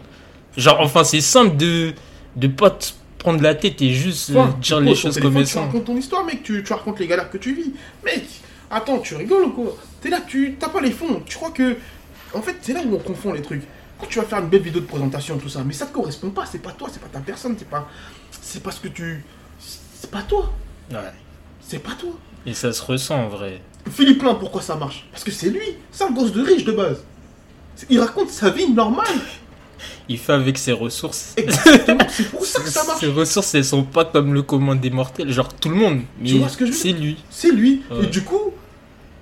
Genre, 0.56 0.80
enfin, 0.80 1.04
c'est 1.04 1.20
simple 1.20 1.56
de 1.56 1.92
de 2.36 2.48
pas 2.48 2.70
te 2.70 2.86
prendre 3.18 3.40
la 3.42 3.54
tête 3.54 3.80
et 3.82 3.90
juste 3.94 4.30
euh, 4.30 4.34
Toi, 4.34 4.56
dire 4.60 4.80
les 4.80 4.94
choses 4.96 5.18
comme 5.20 5.36
elles 5.36 5.46
Tu 5.46 5.56
racontes 5.58 5.84
ton 5.84 5.96
histoire, 5.96 6.24
mec. 6.24 6.42
Tu, 6.42 6.64
tu 6.64 6.72
racontes 6.72 6.98
les 6.98 7.06
galères 7.06 7.30
que 7.30 7.38
tu 7.38 7.54
vis. 7.54 7.72
Mec, 8.04 8.24
attends, 8.70 8.98
tu 8.98 9.14
rigoles 9.14 9.44
ou 9.44 9.50
quoi? 9.50 9.76
T'es 10.00 10.10
là, 10.10 10.20
tu 10.26 10.56
t'as 10.58 10.68
pas 10.68 10.80
les 10.80 10.90
fonds. 10.90 11.22
Tu 11.26 11.36
crois 11.36 11.50
que. 11.50 11.76
En 12.32 12.42
fait, 12.42 12.56
c'est 12.62 12.72
là 12.72 12.80
où 12.84 12.94
on 12.94 12.98
confond 12.98 13.32
les 13.32 13.42
trucs. 13.42 13.62
Quand 13.98 14.06
tu 14.06 14.18
vas 14.18 14.24
faire 14.24 14.38
une 14.40 14.48
belle 14.48 14.62
vidéo 14.62 14.80
de 14.80 14.86
présentation, 14.86 15.38
tout 15.38 15.48
ça, 15.48 15.62
mais 15.64 15.72
ça 15.72 15.86
te 15.86 15.92
correspond 15.92 16.30
pas. 16.30 16.44
C'est 16.46 16.58
pas 16.58 16.72
toi, 16.72 16.88
c'est 16.92 17.00
pas 17.00 17.08
ta 17.08 17.20
personne, 17.20 17.54
c'est 17.58 17.68
pas. 17.68 17.88
C'est 18.40 18.62
pas 18.62 18.72
ce 18.72 18.80
que 18.80 18.88
tu. 18.88 19.24
C'est 19.58 20.10
pas 20.10 20.22
toi. 20.22 20.52
Ouais. 20.90 20.98
C'est 21.60 21.78
pas 21.78 21.92
toi. 21.98 22.10
Et 22.44 22.54
ça 22.54 22.72
se 22.72 22.82
ressent 22.82 23.16
en 23.16 23.28
vrai. 23.28 23.60
Philippe 23.90 24.22
Lain, 24.22 24.34
pourquoi 24.34 24.60
ça 24.62 24.76
marche? 24.76 25.06
Parce 25.12 25.24
que 25.24 25.30
c'est 25.30 25.50
lui. 25.50 25.76
C'est 25.92 26.04
un 26.04 26.10
gosse 26.10 26.32
de 26.32 26.42
riche 26.42 26.64
de 26.64 26.72
base. 26.72 27.04
Il 27.88 28.00
raconte 28.00 28.30
sa 28.30 28.50
vie 28.50 28.70
normale. 28.70 29.06
Il 30.08 30.18
fait 30.18 30.32
avec 30.32 30.58
ses 30.58 30.72
ressources. 30.72 31.32
Exactement. 31.36 32.06
c'est 32.10 32.30
pour 32.30 32.44
ça 32.44 32.60
que 32.62 32.68
ça 32.68 32.84
marche. 32.86 33.00
Ses 33.00 33.08
ressources, 33.08 33.54
elles 33.54 33.64
sont 33.64 33.84
pas 33.84 34.04
comme 34.04 34.34
le 34.34 34.42
commun 34.42 34.74
des 34.76 34.90
mortels, 34.90 35.30
genre 35.30 35.52
tout 35.52 35.70
le 35.70 35.76
monde. 35.76 36.02
Mais 36.20 36.32
vois 36.34 36.48
ce 36.48 36.56
que 36.56 36.66
je 36.66 36.72
veux 36.72 36.76
c'est 36.76 36.92
lui. 36.92 37.16
C'est 37.30 37.50
lui. 37.50 37.82
Ouais. 37.90 38.04
Et 38.04 38.06
du 38.06 38.22
coup, 38.22 38.52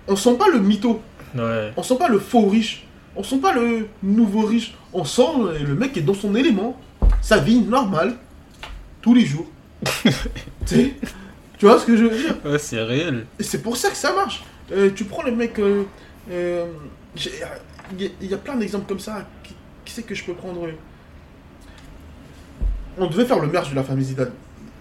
on 0.09 0.17
sent 0.17 0.35
pas 0.37 0.49
le 0.49 0.59
mytho. 0.61 1.01
Ouais. 1.35 1.73
On 1.77 1.83
sent 1.83 1.97
pas 1.97 2.09
le 2.09 2.19
faux 2.19 2.49
riche. 2.49 2.87
On 3.17 3.23
sent 3.23 3.39
pas 3.39 3.53
le 3.53 3.89
nouveau 4.03 4.43
riche. 4.47 4.75
On 4.93 5.05
sent 5.05 5.23
le 5.67 5.75
mec 5.75 5.93
qui 5.93 5.99
est 6.01 6.03
dans 6.03 6.15
son 6.15 6.35
élément. 6.35 6.79
Sa 7.21 7.39
vie 7.39 7.61
normale. 7.61 8.15
Tous 9.01 9.15
les 9.15 9.25
jours. 9.27 9.47
tu 10.67 10.95
vois 11.63 11.79
ce 11.79 11.87
que 11.87 11.97
je 11.97 12.05
veux 12.05 12.17
dire? 12.17 12.37
Ouais, 12.45 12.59
c'est 12.59 12.81
réel. 12.83 13.27
Et 13.39 13.43
c'est 13.43 13.63
pour 13.63 13.77
ça 13.77 13.91
que 13.91 13.97
ça 13.97 14.13
marche. 14.15 14.43
Euh, 14.73 14.91
tu 14.95 15.05
prends 15.05 15.23
les 15.23 15.33
mecs. 15.33 15.59
euh, 15.59 15.85
euh, 16.31 16.67
Il 17.17 18.01
y, 18.03 18.07
a- 18.07 18.11
il 18.21 18.31
y 18.31 18.35
a 18.35 18.39
plein 18.39 18.57
d'exemples 18.57 18.87
comme 18.89 19.01
ça. 19.01 19.27
Qui, 19.43 19.55
qui 19.85 19.93
c'est 19.93 20.03
que 20.05 20.15
je 20.15 20.25
peux 20.25 20.35
prendre? 20.35 20.67
On 22.99 23.07
devait 23.07 23.25
faire 23.25 23.39
le 23.41 23.49
merge 23.49 23.71
de 23.71 23.75
la 23.77 23.83
famille 23.83 24.05
Zidane. 24.05 24.33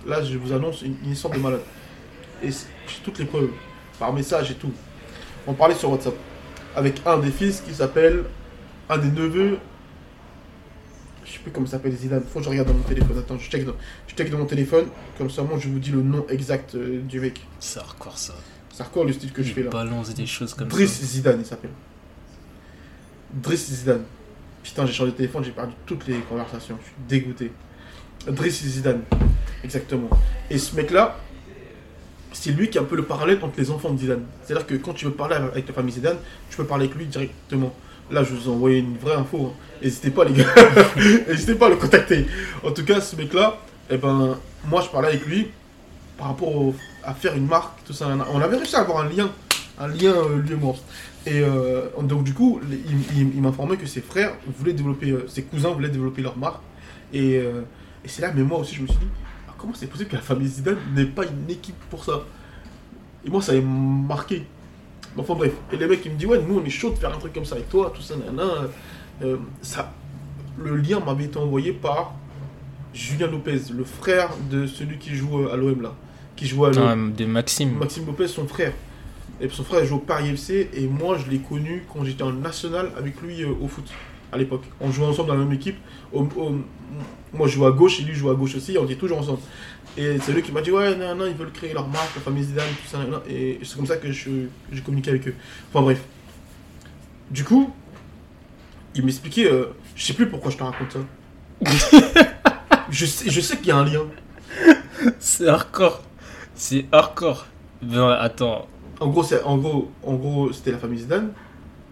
Là, 0.06 0.22
je 0.24 0.38
vous 0.38 0.52
annonce 0.54 0.82
une, 0.82 0.96
une 1.04 1.12
histoire 1.12 1.34
de 1.34 1.40
malade. 1.40 1.62
Et 2.44 2.50
j'ai 2.50 2.98
toutes 3.04 3.20
les 3.20 3.26
preuves. 3.26 3.50
Par 4.00 4.12
message 4.14 4.52
et 4.52 4.56
tout. 4.56 4.72
On 5.48 5.54
parlait 5.54 5.76
sur 5.76 5.92
WhatsApp. 5.92 6.16
Avec 6.76 7.02
un 7.06 7.18
des 7.18 7.32
fils 7.32 7.62
qui 7.62 7.74
s'appelle. 7.74 8.24
Un 8.90 8.98
des 8.98 9.10
neveux. 9.10 9.58
Je 11.26 11.34
sais 11.34 11.40
plus 11.40 11.52
comment 11.52 11.68
s'appelle 11.68 11.96
Zidane. 11.96 12.24
Faut 12.24 12.40
que 12.40 12.46
je 12.46 12.50
regarde 12.50 12.68
dans 12.68 12.74
mon 12.74 12.84
téléphone. 12.84 13.18
Attends, 13.18 13.38
je 13.38 13.50
check 13.50 13.66
dans, 13.66 13.76
je 14.08 14.16
check 14.16 14.30
dans 14.30 14.38
mon 14.38 14.46
téléphone. 14.46 14.88
Comme 15.18 15.30
ça, 15.30 15.44
moi, 15.44 15.58
je 15.60 15.70
vous 15.70 15.80
dis 15.80 15.92
le 15.92 16.02
nom 16.02 16.26
exact 16.30 16.76
euh, 16.76 17.02
du 17.02 17.20
mec. 17.20 17.42
C'est 17.60 17.80
hardcore 17.80 18.18
ça. 18.18 18.34
C'est 18.74 19.04
le 19.04 19.14
style 19.14 19.32
que 19.32 19.44
je 19.44 19.54
fais 19.54 19.64
là. 19.64 19.70
balance 19.70 20.14
des 20.14 20.26
choses 20.26 20.54
comme 20.54 20.68
Driss 20.68 21.00
ça. 21.00 21.06
Zidane, 21.06 21.40
il 21.40 21.46
s'appelle. 21.46 21.72
Driss 23.34 23.72
Zidane. 23.72 24.04
Putain, 24.64 24.86
j'ai 24.86 24.94
changé 24.94 25.12
de 25.12 25.18
téléphone, 25.18 25.44
j'ai 25.44 25.52
perdu 25.52 25.74
toutes 25.86 26.08
les 26.08 26.20
conversations. 26.22 26.78
Je 26.80 26.86
suis 26.86 26.96
dégoûté. 27.08 27.52
Driss 28.28 28.64
Zidane. 28.64 29.04
Exactement. 29.64 30.10
Et 30.50 30.58
ce 30.58 30.76
mec-là, 30.76 31.18
c'est 32.32 32.52
lui 32.52 32.70
qui 32.70 32.78
est 32.78 32.82
un 32.82 32.86
peu 32.86 32.96
le 32.96 33.04
parallèle 33.04 33.40
entre 33.42 33.58
les 33.58 33.72
enfants 33.72 33.92
de 33.92 34.00
Zidane. 34.00 34.24
C'est-à-dire 34.44 34.66
que 34.66 34.76
quand 34.76 34.94
tu 34.94 35.06
veux 35.06 35.12
parler 35.12 35.36
avec 35.36 35.68
la 35.68 35.74
famille 35.74 35.94
Zidane, 35.94 36.18
tu 36.50 36.58
peux 36.58 36.66
parler 36.66 36.86
avec 36.86 36.98
lui 36.98 37.06
directement. 37.06 37.74
Là, 38.10 38.24
je 38.24 38.34
vous 38.34 38.50
ai 38.50 38.54
envoyé 38.54 38.80
une 38.80 38.98
vraie 38.98 39.16
info. 39.16 39.52
hein. 39.54 39.58
N'hésitez 39.82 40.12
pas, 40.12 40.26
les 40.26 40.34
gars. 40.34 40.46
N'hésitez 41.28 41.56
pas 41.56 41.68
à 41.68 41.70
le 41.70 41.78
contacter. 41.78 42.26
En 42.64 42.72
tout 42.72 42.84
cas, 42.84 43.00
ce 43.00 43.16
mec-là, 43.16 43.58
eh 43.90 43.98
ben, 43.98 44.38
moi, 44.66 44.82
je 44.82 44.90
parlais 44.90 45.10
avec 45.10 45.26
lui 45.26 45.48
par 46.18 46.28
rapport 46.28 46.74
à 47.04 47.14
faire 47.14 47.36
une 47.36 47.48
marque, 47.48 47.84
tout 47.86 47.94
ça. 47.94 48.08
On 48.34 48.42
avait 48.42 48.58
réussi 48.58 48.76
à 48.76 48.82
avoir 48.82 49.06
un 49.06 49.10
lien, 49.10 49.32
un 49.80 49.88
lien 49.88 50.14
euh, 50.14 50.38
lui 50.42 50.54
et 50.54 50.58
moi. 50.58 50.76
Et 51.26 51.42
euh, 51.42 51.88
donc, 52.02 52.24
du 52.24 52.34
coup, 52.34 52.60
il, 53.16 53.42
m'informait 53.42 53.78
que 53.78 53.86
ses 53.86 54.02
frères 54.02 54.34
voulaient 54.58 54.74
développer, 54.74 55.12
euh, 55.12 55.28
ses 55.28 55.44
cousins 55.44 55.70
voulaient 55.70 55.90
développer 55.90 56.22
leur 56.22 56.38
marque. 56.38 56.62
Et, 57.14 57.38
euh, 57.38 57.62
et 58.04 58.08
c'est 58.08 58.22
là, 58.22 58.32
mais 58.36 58.42
moi 58.42 58.60
aussi, 58.60 58.76
je 58.76 58.82
me 58.82 58.88
suis 58.88 58.98
dit, 58.98 59.08
comment 59.62 59.74
c'est 59.74 59.88
possible 59.88 60.10
que 60.10 60.16
la 60.16 60.22
famille 60.22 60.48
Zidane 60.48 60.78
n'ait 60.96 61.06
pas 61.06 61.24
une 61.26 61.50
équipe 61.50 61.80
pour 61.90 62.04
ça? 62.04 62.24
Et 63.24 63.30
moi, 63.30 63.42
ça 63.42 63.54
m'a 63.54 63.62
marqué. 63.62 64.46
Enfin 65.18 65.36
bref, 65.36 65.52
et 65.72 65.78
les 65.78 65.88
mecs 65.88 66.06
ils 66.06 66.12
me 66.12 66.18
disent 66.18 66.28
ouais 66.28 66.42
nous 66.42 66.60
on 66.60 66.64
est 66.64 66.70
chaud 66.70 66.90
de 66.92 66.96
faire 66.96 67.14
un 67.14 67.20
truc 67.20 67.34
comme 67.34 67.44
ça 67.44 67.56
avec 67.56 67.70
toi, 67.70 67.92
tout 67.94 68.02
ça, 68.02 68.16
nanana. 68.16 68.70
Euh, 69.22 69.38
ça, 69.62 69.94
le 70.58 70.78
lien 70.78 71.02
m'avait 71.02 71.26
été 71.26 71.38
envoyé 71.38 71.74
par 71.74 72.14
Julien 72.94 73.28
Lopez, 73.28 73.60
le 73.76 73.84
frère 73.84 74.30
de 74.50 74.66
celui 74.68 74.98
qui 74.98 75.14
joue 75.14 75.40
euh, 75.40 75.54
à 75.54 75.58
l'OM 75.58 75.82
là, 75.82 75.94
qui 76.36 76.48
joue 76.48 76.64
à 76.64 76.72
l'OM. 76.72 77.12
Ah, 77.14 77.18
de 77.18 77.26
Maxime. 77.26 77.78
Maxime 77.78 78.06
Lopez, 78.06 78.28
son 78.28 78.48
frère. 78.48 78.74
Et 79.42 79.50
son 79.50 79.64
frère 79.64 79.84
joue 79.86 79.96
au 79.96 80.00
Paris 80.00 80.30
FC 80.30 80.70
et 80.74 80.88
moi 80.88 81.18
je 81.18 81.30
l'ai 81.30 81.40
connu 81.40 81.84
quand 81.92 82.06
j'étais 82.06 82.24
en 82.24 82.32
national 82.32 82.92
avec 82.98 83.22
lui 83.22 83.44
euh, 83.44 83.50
au 83.62 83.68
foot 83.68 83.92
à 84.32 84.38
l'époque. 84.38 84.64
On 84.80 84.92
jouait 84.92 85.06
ensemble 85.06 85.28
dans 85.30 85.36
la 85.36 85.44
même 85.44 85.54
équipe. 85.54 85.78
Au- 86.14 86.22
au- 86.24 86.56
moi 87.34 87.48
je 87.48 87.54
jouais 87.54 87.68
à 87.68 87.72
gauche 87.72 88.00
et 88.00 88.04
lui 88.04 88.14
jouait 88.14 88.32
à 88.32 88.36
gauche 88.36 88.56
aussi, 88.56 88.78
on 88.78 88.86
était 88.86 88.96
toujours 88.96 89.20
ensemble. 89.20 89.40
Et 89.98 90.18
c'est 90.22 90.32
lui 90.34 90.42
qui 90.42 90.52
m'a 90.52 90.62
dit 90.62 90.72
ouais 90.72 90.96
non 90.96 91.16
non 91.16 91.26
ils 91.28 91.34
veulent 91.34 91.52
créer 91.52 91.74
leur 91.74 91.88
marque, 91.88 92.16
la 92.16 92.22
famille 92.22 92.44
Zidane, 92.44 92.66
tout 92.82 92.88
ça. 92.90 92.98
nan, 93.00 93.10
nan. 93.12 93.20
Et 93.30 93.60
c'est 93.64 93.76
comme 93.76 93.86
ça 93.86 93.98
que 93.98 94.12
je- 94.12 94.48
j'ai 94.72 94.82
communiqué 94.82 95.10
avec 95.12 95.28
eux. 95.28 95.36
Enfin 95.74 95.82
bref. 95.84 96.02
Du 97.30 97.44
coup, 97.44 97.72
il 98.96 99.06
m'expliquait, 99.06 99.50
euh, 99.52 99.68
je 99.96 100.06
sais 100.06 100.14
plus 100.14 100.28
pourquoi 100.28 100.52
je 100.52 100.58
te 100.58 100.64
raconte 100.64 100.92
ça. 100.92 101.00
je 102.90 103.06
sais, 103.06 103.30
je 103.30 103.40
sais 103.42 103.58
qu'il 103.58 103.68
y 103.68 103.72
a 103.72 103.78
un 103.78 103.86
lien. 103.86 104.02
C'est 105.20 105.48
hardcore. 105.48 106.02
C'est 106.56 106.86
hardcore. 106.92 107.46
Ben, 107.82 108.10
attends. 108.20 108.68
En 109.00 109.08
gros, 109.08 109.24
c'est, 109.24 109.42
en 109.44 109.58
gros, 109.58 109.90
en 110.04 110.14
gros, 110.16 110.52
c'était 110.54 110.72
la 110.72 110.78
famille 110.78 111.00
Zidane. 111.00 111.32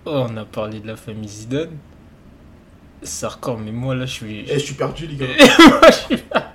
Oh, 0.05 0.25
on 0.29 0.37
a 0.37 0.45
parlé 0.45 0.79
de 0.79 0.87
la 0.87 0.95
famille 0.95 1.27
Zidane. 1.29 1.71
Hardcore, 3.23 3.57
mais 3.59 3.71
moi 3.71 3.95
là, 3.95 4.05
je 4.05 4.11
suis. 4.13 4.39
Et 4.41 4.53
je 4.53 4.59
suis 4.59 4.73
perdu, 4.75 5.07
les 5.07 5.15
gars. 5.15 5.27
Moi, 5.59 5.81
je 5.87 6.15
suis 6.15 6.17
pas- 6.17 6.53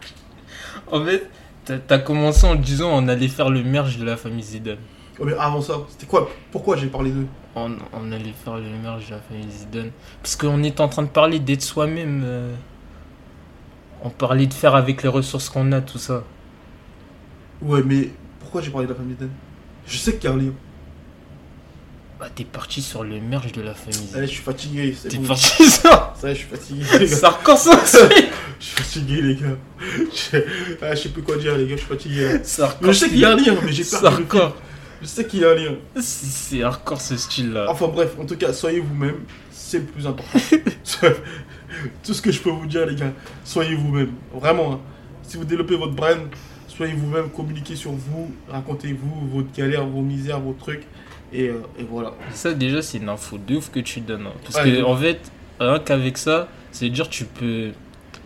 En 0.92 1.04
fait, 1.04 1.28
t'as- 1.64 1.98
commencé 1.98 2.46
en 2.46 2.54
disant 2.54 2.90
on 2.92 3.08
allait 3.08 3.28
faire 3.28 3.48
le 3.50 3.62
merge 3.62 3.96
de 3.98 4.04
la 4.04 4.16
famille 4.16 4.42
Zidane. 4.42 4.76
Oh, 5.18 5.24
mais 5.24 5.32
avant 5.38 5.60
ça, 5.62 5.74
c'était 5.88 6.06
quoi? 6.06 6.28
Pourquoi 6.52 6.76
j'ai 6.76 6.88
parlé 6.88 7.10
d'eux? 7.10 7.26
On, 7.54 7.70
on 7.92 8.12
allait 8.12 8.32
faire 8.44 8.56
le 8.56 8.68
merge 8.82 9.06
de 9.06 9.12
la 9.12 9.20
famille 9.20 9.50
Zidane. 9.50 9.90
Parce 10.20 10.36
qu'on 10.36 10.62
est 10.62 10.80
en 10.80 10.88
train 10.88 11.02
de 11.04 11.08
parler 11.08 11.38
d'être 11.38 11.62
soi-même. 11.62 12.22
euh, 12.24 12.54
On 14.02 14.10
parlait 14.10 14.46
de 14.46 14.52
faire 14.54 14.74
avec 14.74 15.02
les 15.02 15.08
ressources 15.08 15.48
qu'on 15.48 15.72
a, 15.72 15.80
tout 15.80 15.98
ça. 15.98 16.24
Ouais, 17.62 17.82
mais 17.84 18.10
pourquoi 18.40 18.60
j'ai 18.60 18.70
parlé 18.70 18.86
de 18.86 18.92
la 18.92 18.98
famille 18.98 19.14
Zidane? 19.14 19.30
Je 19.86 19.96
sais 19.96 20.16
qu'il 20.16 20.28
y 20.28 20.32
a 20.32 20.36
un 20.36 20.38
lien. 20.38 20.52
Bah, 22.20 22.28
t'es 22.34 22.44
parti 22.44 22.80
sur 22.80 23.02
le 23.02 23.20
merge 23.20 23.50
de 23.52 23.60
la 23.62 23.74
famille 23.74 24.08
Allez, 24.14 24.26
je 24.28 24.32
suis 24.32 24.42
fatigué. 24.42 24.94
C'est 24.96 25.08
T'es 25.08 25.16
bon. 25.18 25.26
parti 25.26 25.48
sur. 25.70 26.12
Ça 26.14 26.28
je 26.32 26.34
suis 26.34 26.46
fatigué, 26.46 26.84
les 26.98 27.06
gars. 27.06 27.16
Ça. 27.16 27.40
Je 28.60 28.64
suis 28.66 28.76
fatigué, 28.76 29.20
les 29.20 29.34
gars. 29.34 29.56
Je... 29.80 30.38
Ah, 30.80 30.94
je 30.94 31.02
sais 31.02 31.08
plus 31.10 31.22
quoi 31.22 31.36
dire, 31.36 31.56
les 31.58 31.66
gars. 31.66 31.74
Je 31.76 31.80
suis 31.80 31.88
fatigué. 31.88 32.38
Mais 32.80 32.92
je 32.92 32.98
sais 32.98 33.08
qu'il 33.08 33.18
y 33.18 33.24
a 33.24 33.32
un 33.32 33.36
lien, 33.36 33.56
mais 33.64 33.72
j'ai 33.72 33.84
hardcore. 34.02 34.56
Je 35.02 35.06
sais 35.06 35.26
qu'il 35.26 35.40
y 35.40 35.44
a 35.44 35.50
un 35.50 35.54
lien. 35.54 35.74
C'est- 35.96 36.02
C'est 36.26 36.62
hardcore 36.62 37.00
ce 37.00 37.16
style-là. 37.16 37.66
Enfin 37.68 37.88
bref, 37.88 38.12
en 38.18 38.24
tout 38.24 38.36
cas, 38.36 38.52
soyez 38.52 38.78
vous-même. 38.80 39.16
C'est 39.50 39.78
le 39.80 39.84
plus 39.84 40.06
important. 40.06 40.38
Tout 42.04 42.14
ce 42.14 42.22
que 42.22 42.30
je 42.30 42.40
peux 42.40 42.50
vous 42.50 42.66
dire, 42.66 42.86
les 42.86 42.94
gars, 42.94 43.12
soyez 43.44 43.74
vous-même. 43.74 44.12
Vraiment. 44.32 44.74
hein. 44.74 44.80
Si 45.22 45.36
vous 45.36 45.44
développez 45.44 45.76
votre 45.76 45.92
brand, 45.94 46.18
soyez 46.68 46.92
vous-même, 46.94 47.28
communiquez 47.30 47.74
sur 47.76 47.90
vous, 47.90 48.30
racontez-vous 48.48 49.28
votre 49.32 49.52
galère, 49.52 49.84
vos 49.84 50.00
misères, 50.02 50.40
vos 50.40 50.52
trucs. 50.52 50.84
Et, 51.34 51.48
euh, 51.48 51.60
et 51.78 51.84
voilà. 51.84 52.12
Ça, 52.32 52.52
déjà, 52.54 52.80
c'est 52.82 52.98
une 52.98 53.08
info 53.08 53.38
de 53.38 53.56
ouf 53.56 53.70
que 53.70 53.80
tu 53.80 54.00
donnes. 54.00 54.26
hein. 54.28 54.32
Parce 54.44 54.56
Ouais, 54.64 54.70
que, 54.72 54.82
en 54.84 54.96
fait, 54.96 55.20
rien 55.60 55.78
qu'avec 55.80 56.16
ça, 56.18 56.48
c'est 56.70 56.88
dire 56.90 57.08
tu 57.08 57.24
peux. 57.24 57.70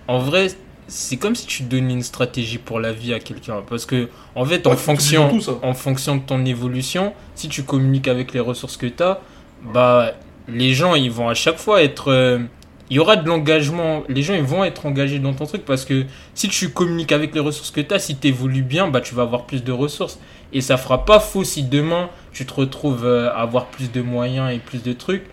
En 0.08 0.18
vrai, 0.18 0.48
c'est 0.88 1.16
comme 1.16 1.34
si 1.34 1.46
tu 1.46 1.62
donnais 1.64 1.92
une 1.94 2.02
stratégie 2.02 2.58
pour 2.58 2.80
la 2.80 2.92
vie 2.92 3.14
à 3.14 3.20
quelqu'un. 3.20 3.62
Parce 3.68 3.86
que, 3.86 4.08
en 4.34 4.44
fait, 4.44 4.66
en, 4.66 4.70
Ouais, 4.70 4.76
fonction, 4.76 5.28
tout, 5.30 5.42
en 5.62 5.74
fonction 5.74 6.16
de 6.16 6.22
ton 6.22 6.44
évolution, 6.44 7.14
si 7.34 7.48
tu 7.48 7.62
communiques 7.64 8.08
avec 8.08 8.32
les 8.34 8.40
ressources 8.40 8.76
que 8.76 8.86
tu 8.86 9.02
as, 9.02 9.20
bah, 9.62 10.12
les 10.48 10.72
gens, 10.74 10.94
ils 10.94 11.10
vont 11.10 11.28
à 11.28 11.34
chaque 11.34 11.58
fois 11.58 11.82
être. 11.82 12.10
euh, 12.10 12.38
il 12.90 12.96
y 12.96 13.00
aura 13.00 13.16
de 13.16 13.28
l'engagement. 13.28 14.02
Les 14.08 14.22
gens, 14.22 14.34
ils 14.34 14.42
vont 14.42 14.64
être 14.64 14.86
engagés 14.86 15.18
dans 15.18 15.34
ton 15.34 15.44
truc 15.44 15.64
parce 15.66 15.84
que 15.84 16.06
si 16.34 16.48
tu 16.48 16.70
communiques 16.70 17.12
avec 17.12 17.34
les 17.34 17.40
ressources 17.40 17.70
que 17.70 17.82
tu 17.82 17.92
as, 17.94 17.98
si 17.98 18.16
tu 18.16 18.28
évolues 18.28 18.62
bien, 18.62 18.88
bah, 18.88 19.02
tu 19.02 19.14
vas 19.14 19.22
avoir 19.22 19.44
plus 19.44 19.62
de 19.62 19.72
ressources. 19.72 20.18
Et 20.54 20.62
ça 20.62 20.78
fera 20.78 21.04
pas 21.04 21.20
faux 21.20 21.44
si 21.44 21.62
demain 21.64 22.08
tu 22.32 22.46
te 22.46 22.54
retrouves 22.54 23.04
euh, 23.04 23.30
à 23.30 23.40
avoir 23.40 23.66
plus 23.66 23.90
de 23.90 24.02
moyens 24.02 24.52
et 24.52 24.58
plus 24.58 24.82
de 24.82 24.92
trucs. 24.92 25.24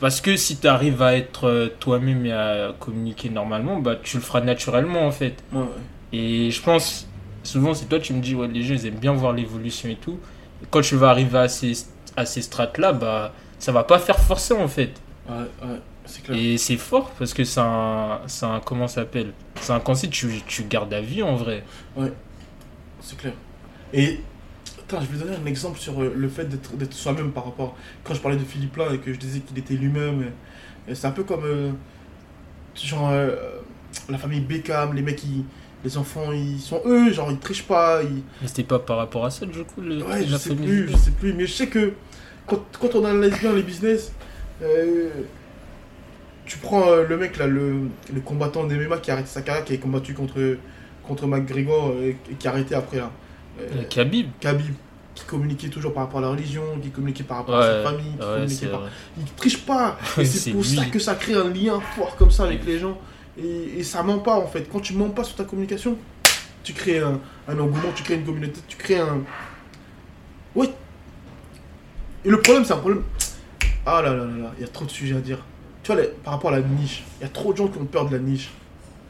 Parce 0.00 0.20
que 0.20 0.36
si 0.36 0.58
tu 0.58 0.66
arrives 0.66 1.00
à 1.02 1.16
être 1.16 1.48
euh, 1.48 1.68
toi-même 1.80 2.26
et 2.26 2.32
à 2.32 2.74
communiquer 2.78 3.30
normalement, 3.30 3.78
bah, 3.80 3.96
tu 4.02 4.18
le 4.18 4.22
feras 4.22 4.40
naturellement 4.40 5.06
en 5.06 5.10
fait. 5.10 5.42
Ouais, 5.52 5.60
ouais. 5.60 5.66
Et 6.12 6.50
je 6.50 6.62
pense, 6.62 7.08
souvent 7.42 7.72
c'est 7.74 7.86
toi 7.86 7.98
tu 7.98 8.12
me 8.12 8.20
dis, 8.20 8.34
ouais, 8.34 8.48
les 8.48 8.62
gens 8.62 8.74
ils 8.74 8.86
aiment 8.86 8.94
bien 8.94 9.12
voir 9.12 9.32
l'évolution 9.32 9.88
et 9.88 9.96
tout. 9.96 10.18
Et 10.62 10.66
quand 10.70 10.82
tu 10.82 10.96
vas 10.96 11.08
arriver 11.08 11.38
à 11.38 11.48
ces, 11.48 11.72
à 12.16 12.26
ces 12.26 12.42
strates-là, 12.42 12.92
bah, 12.92 13.32
ça 13.58 13.72
va 13.72 13.84
pas 13.84 13.98
faire 13.98 14.18
forcer 14.18 14.54
en 14.54 14.68
fait. 14.68 14.92
Ouais, 15.28 15.80
clair. 16.22 16.38
Et 16.38 16.58
c'est 16.58 16.76
fort 16.76 17.10
parce 17.18 17.34
que 17.34 17.44
c'est 17.44 17.60
un, 17.60 18.20
comment 18.64 18.86
ça 18.86 19.02
s'appelle? 19.02 19.32
C'est 19.60 19.72
un 19.72 19.80
concept 19.80 20.12
tu, 20.12 20.28
tu 20.46 20.62
gardes 20.64 20.92
à 20.92 21.00
vie 21.00 21.22
en 21.22 21.36
vrai. 21.36 21.64
C'est 23.00 23.16
clair. 23.16 23.32
Et 23.92 24.20
attends, 24.88 25.00
je 25.00 25.06
vais 25.16 25.24
donner 25.24 25.36
un 25.36 25.46
exemple 25.46 25.78
sur 25.78 26.00
euh, 26.02 26.12
le 26.16 26.28
fait 26.28 26.44
d'être 26.48 26.92
soi-même 26.92 27.32
par 27.32 27.44
rapport. 27.44 27.76
Quand 28.04 28.14
je 28.14 28.20
parlais 28.20 28.36
de 28.36 28.44
Philippe 28.44 28.76
là 28.76 28.92
et 28.92 28.98
que 28.98 29.12
je 29.12 29.18
disais 29.18 29.40
qu'il 29.40 29.58
était 29.58 29.74
lui-même, 29.74 30.30
c'est 30.92 31.06
un 31.06 31.10
peu 31.12 31.24
comme. 31.24 31.44
euh, 31.44 31.70
genre. 32.74 33.10
euh, 33.10 33.34
la 34.10 34.18
famille 34.18 34.40
Beckham, 34.40 34.92
les 34.94 35.02
mecs, 35.02 35.22
ils- 35.24 35.44
les 35.84 35.96
enfants, 35.96 36.32
ils 36.32 36.58
sont 36.60 36.82
eux, 36.84 37.12
genre 37.12 37.30
ils 37.30 37.38
trichent 37.38 37.62
pas. 37.66 38.02
Ils... 38.02 38.22
Mais 38.42 38.48
c'était 38.48 38.64
pas 38.64 38.78
par 38.78 38.96
rapport 38.98 39.24
à 39.24 39.30
ça 39.30 39.46
du 39.46 39.62
coup 39.64 39.80
le, 39.80 40.02
Ouais, 40.04 40.24
je 40.26 40.36
sais 40.36 40.50
famille 40.50 40.66
plus, 40.66 40.88
je 40.90 40.96
sais 40.96 41.10
plus. 41.12 41.32
Mais 41.32 41.46
je 41.46 41.52
sais 41.52 41.68
que 41.68 41.92
quand, 42.46 42.62
quand 42.78 42.94
on 42.96 43.04
analyse 43.04 43.38
bien 43.38 43.52
les 43.52 43.62
business, 43.62 44.12
euh, 44.62 45.08
tu 46.44 46.58
prends 46.58 46.96
le 46.96 47.16
mec 47.16 47.36
là, 47.38 47.46
le, 47.46 47.88
le 48.12 48.20
combattant 48.20 48.64
d'MMA 48.64 48.98
qui 48.98 49.10
a 49.10 49.14
arrêté 49.14 49.28
sa 49.28 49.42
carrière, 49.42 49.64
qui 49.64 49.74
a 49.74 49.76
combattu 49.78 50.14
contre, 50.14 50.56
contre 51.06 51.26
McGregor 51.26 51.94
et 52.02 52.16
qui 52.38 52.46
a 52.46 52.50
arrêté 52.50 52.74
après 52.74 52.98
là. 52.98 53.10
Euh, 53.60 53.84
Khabib. 53.88 54.28
Khabib, 54.40 54.74
qui 55.14 55.24
communiquait 55.24 55.68
toujours 55.68 55.94
par 55.94 56.04
rapport 56.04 56.18
à 56.18 56.22
la 56.22 56.28
religion, 56.28 56.62
qui 56.82 56.90
communiquait 56.90 57.24
par 57.24 57.38
rapport 57.38 57.54
Ouais, 57.58 57.64
à 57.64 57.82
sa 57.82 57.90
famille, 57.90 58.12
qui 58.12 58.18
ouais, 58.26 58.32
communiquait 58.34 58.66
par... 58.66 58.82
Il 59.18 59.24
triche 59.34 59.58
pas 59.64 59.98
Et 60.18 60.24
c'est 60.24 60.50
pour 60.52 60.64
ça 60.64 60.84
que 60.86 60.98
ça 60.98 61.14
crée 61.14 61.34
un 61.34 61.48
lien 61.48 61.80
fort 61.96 62.16
comme 62.16 62.30
ça 62.30 62.44
avec 62.44 62.64
les 62.66 62.78
gens. 62.78 62.98
Et, 63.38 63.78
et 63.78 63.82
ça 63.84 64.02
ment 64.02 64.18
pas 64.18 64.36
en 64.36 64.46
fait. 64.46 64.68
Quand 64.70 64.80
tu 64.80 64.94
mens 64.94 65.10
pas 65.10 65.24
sur 65.24 65.36
ta 65.36 65.44
communication, 65.44 65.96
tu 66.62 66.72
crées 66.72 66.98
un, 67.00 67.20
un 67.48 67.58
engouement, 67.58 67.92
tu 67.94 68.02
crées 68.02 68.14
une 68.16 68.24
communauté, 68.24 68.60
tu 68.68 68.76
crées 68.76 68.98
un... 68.98 69.20
Ouais. 70.54 70.68
Et 72.24 72.30
le 72.30 72.40
problème, 72.40 72.64
c'est 72.64 72.72
un 72.72 72.78
problème... 72.78 73.02
Ah 73.86 74.02
là 74.02 74.10
là 74.10 74.24
là 74.24 74.36
là, 74.42 74.52
il 74.58 74.62
y 74.62 74.64
a 74.64 74.68
trop 74.68 74.84
de 74.84 74.90
sujets 74.90 75.14
à 75.16 75.20
dire. 75.20 75.38
Tu 75.82 75.92
vois, 75.92 76.00
les- 76.02 76.08
par 76.08 76.34
rapport 76.34 76.50
à 76.52 76.58
la 76.58 76.62
niche, 76.66 77.04
il 77.20 77.22
y 77.22 77.26
a 77.26 77.28
trop 77.28 77.52
de 77.52 77.56
gens 77.58 77.68
qui 77.68 77.78
ont 77.78 77.84
peur 77.84 78.06
de 78.08 78.16
la 78.16 78.22
niche. 78.22 78.50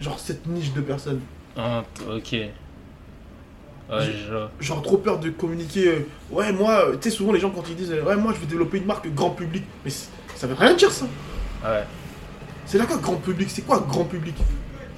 Genre 0.01 0.19
cette 0.21 0.47
niche 0.47 0.73
de 0.75 0.83
personnes. 0.83 1.21
Ah, 1.57 1.83
ok. 2.11 2.37
Ouais, 3.91 4.13
genre 4.61 4.83
trop 4.83 4.97
peur 4.99 5.19
de 5.21 5.31
communiquer. 5.31 5.89
euh, 5.89 6.07
ouais, 6.31 6.53
moi, 6.53 6.87
tu 7.01 7.09
sais, 7.09 7.17
souvent 7.17 7.33
les 7.33 7.39
gens 7.39 7.51
quand 7.51 7.63
ils 7.69 7.77
disent 7.77 7.93
euh, 7.93 8.03
ouais, 8.03 8.17
moi 8.17 8.33
je 8.35 8.41
vais 8.41 8.47
développer 8.47 8.79
une 8.79 8.85
marque 8.87 9.07
grand 9.15 9.31
public, 9.31 9.63
mais 9.85 9.91
c- 9.91 10.09
ça 10.35 10.47
veut 10.49 10.55
rien 10.55 10.75
dire 10.75 10.91
ça. 10.91 11.05
Ouais. 11.65 11.85
C'est 12.65 12.79
là 12.79 12.87
quoi 12.87 12.97
grand 12.97 13.15
public? 13.17 13.49
C'est 13.49 13.63
quoi 13.63 13.85
grand 13.89 14.05
public? 14.05 14.35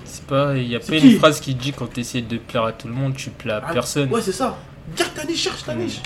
C'est 0.05 0.25
pas, 0.25 0.57
il 0.57 0.69
y 0.69 0.75
a 0.75 0.81
C'est 0.81 0.93
pas 0.95 1.01
qui? 1.01 1.13
une 1.13 1.19
phrase 1.19 1.39
qui 1.41 1.55
dit 1.55 1.73
quand 1.75 1.93
tu 1.93 2.01
essaies 2.01 2.23
de 2.23 2.39
plaire 2.39 2.65
à 2.65 2.73
tout 2.73 2.89
le 2.89 2.95
monde, 2.95 3.15
tu 3.15 3.29
plais 3.29 3.53
à 3.53 3.63
Ah, 3.67 3.73
personne. 3.75 4.11
Ouais, 4.11 4.23
c'est 4.23 4.33
ça. 4.33 4.57
Dire 4.97 5.13
ta 5.13 5.25
niche, 5.25 5.43
cherche 5.43 5.65
ta 5.65 5.75
Mm. 5.75 5.79
niche. 5.81 6.01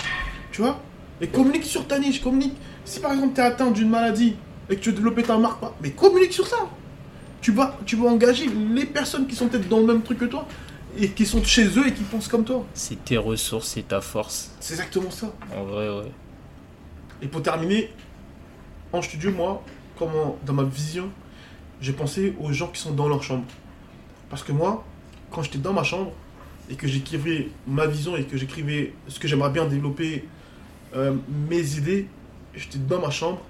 Tu 0.51 0.61
vois? 0.61 0.77
Et 1.21 1.27
communique 1.27 1.63
sur 1.63 1.87
ta 1.87 1.97
niche, 1.99 2.21
communique. 2.21 2.55
Si 2.83 2.99
par 2.99 3.13
exemple 3.13 3.33
tu 3.33 3.39
es 3.39 3.45
atteint 3.45 3.71
d'une 3.71 3.89
maladie 3.89 4.35
et 4.69 4.75
que 4.75 4.81
tu 4.81 4.89
veux 4.89 4.95
développer 4.95 5.23
ta 5.23 5.37
marque, 5.37 5.59
mais 5.81 5.91
communique 5.91 6.33
sur 6.33 6.45
ça. 6.47 6.57
Tu 7.39 7.53
vas, 7.53 7.77
tu 7.85 7.95
vas 7.95 8.09
engager 8.09 8.47
les 8.73 8.85
personnes 8.85 9.25
qui 9.25 9.35
sont 9.35 9.47
peut-être 9.47 9.69
dans 9.69 9.79
le 9.79 9.85
même 9.85 10.01
truc 10.01 10.17
que 10.19 10.25
toi 10.25 10.45
et 10.97 11.09
qui 11.09 11.25
sont 11.25 11.43
chez 11.43 11.65
eux 11.77 11.87
et 11.87 11.93
qui 11.93 12.03
pensent 12.03 12.27
comme 12.27 12.45
toi. 12.45 12.65
C'est 12.73 13.03
tes 13.03 13.17
ressources, 13.17 13.69
c'est 13.69 13.87
ta 13.87 14.01
force. 14.01 14.51
C'est 14.59 14.73
exactement 14.73 15.11
ça. 15.11 15.33
En 15.55 15.63
vrai, 15.63 15.89
ouais. 15.89 16.11
Et 17.21 17.27
pour 17.27 17.41
terminer, 17.41 17.91
en 18.91 19.01
studio, 19.01 19.31
moi, 19.31 19.63
comment, 19.97 20.37
dans 20.45 20.53
ma 20.53 20.63
vision, 20.63 21.09
j'ai 21.81 21.93
pensé 21.93 22.35
aux 22.39 22.51
gens 22.51 22.67
qui 22.67 22.79
sont 22.79 22.91
dans 22.91 23.07
leur 23.07 23.23
chambre. 23.23 23.45
Parce 24.29 24.43
que 24.43 24.51
moi, 24.51 24.85
quand 25.31 25.43
j'étais 25.43 25.57
dans 25.57 25.73
ma 25.73 25.83
chambre 25.83 26.11
et 26.69 26.75
que 26.75 26.87
j'écrivais 26.87 27.49
ma 27.67 27.87
vision 27.87 28.15
et 28.15 28.23
que 28.23 28.37
j'écrivais 28.37 28.93
ce 29.07 29.19
que 29.19 29.27
j'aimerais 29.27 29.49
bien 29.49 29.65
développer, 29.65 30.27
euh, 30.95 31.15
mes 31.49 31.77
idées, 31.77 32.07
j'étais 32.55 32.77
dans 32.77 32.99
ma 32.99 33.09
chambre 33.09 33.41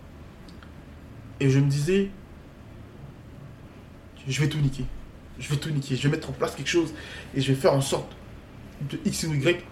Et 1.40 1.50
je 1.50 1.60
me 1.60 1.70
disais, 1.70 2.10
je 4.28 4.42
vais 4.42 4.48
tout 4.48 4.60
niquer. 4.60 4.86
Je 5.40 5.50
vais 5.50 5.58
tout 5.58 5.70
niquer. 5.70 5.96
Je 5.96 6.04
vais 6.04 6.10
mettre 6.10 6.30
en 6.30 6.34
place 6.34 6.56
quelque 6.56 6.70
chose 6.70 6.94
et 7.36 7.42
je 7.42 7.52
vais 7.52 7.60
faire 7.60 7.74
en 7.74 7.82
sorte 7.82 8.12
de 8.90 9.00
X 9.06 9.24
ou 9.24 9.34
Y, 9.34 9.64